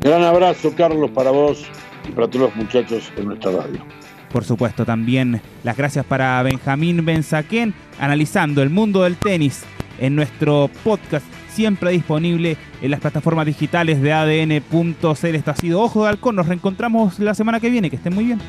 Gran 0.00 0.22
abrazo, 0.22 0.72
Carlos, 0.76 1.10
para 1.10 1.30
vos 1.30 1.64
y 2.08 2.12
para 2.12 2.28
todos 2.28 2.46
los 2.46 2.56
muchachos 2.56 3.10
en 3.16 3.26
nuestra 3.26 3.52
radio. 3.52 3.84
Por 4.32 4.44
supuesto, 4.44 4.84
también 4.84 5.40
las 5.62 5.76
gracias 5.76 6.04
para 6.04 6.42
Benjamín 6.42 7.04
Benzaquén, 7.04 7.72
analizando 8.00 8.62
el 8.62 8.70
mundo 8.70 9.04
del 9.04 9.16
tenis 9.16 9.64
en 10.00 10.16
nuestro 10.16 10.68
podcast, 10.82 11.24
siempre 11.48 11.92
disponible 11.92 12.56
en 12.82 12.90
las 12.90 13.00
plataformas 13.00 13.46
digitales 13.46 14.02
de 14.02 14.12
ADN.cl. 14.12 15.34
Esto 15.34 15.50
ha 15.50 15.56
sido 15.56 15.80
Ojo 15.80 16.02
de 16.02 16.10
Halcón. 16.10 16.36
Nos 16.36 16.48
reencontramos 16.48 17.20
la 17.20 17.34
semana 17.34 17.60
que 17.60 17.70
viene. 17.70 17.90
Que 17.90 17.96
estén 17.96 18.14
muy 18.14 18.24
bien. 18.24 18.40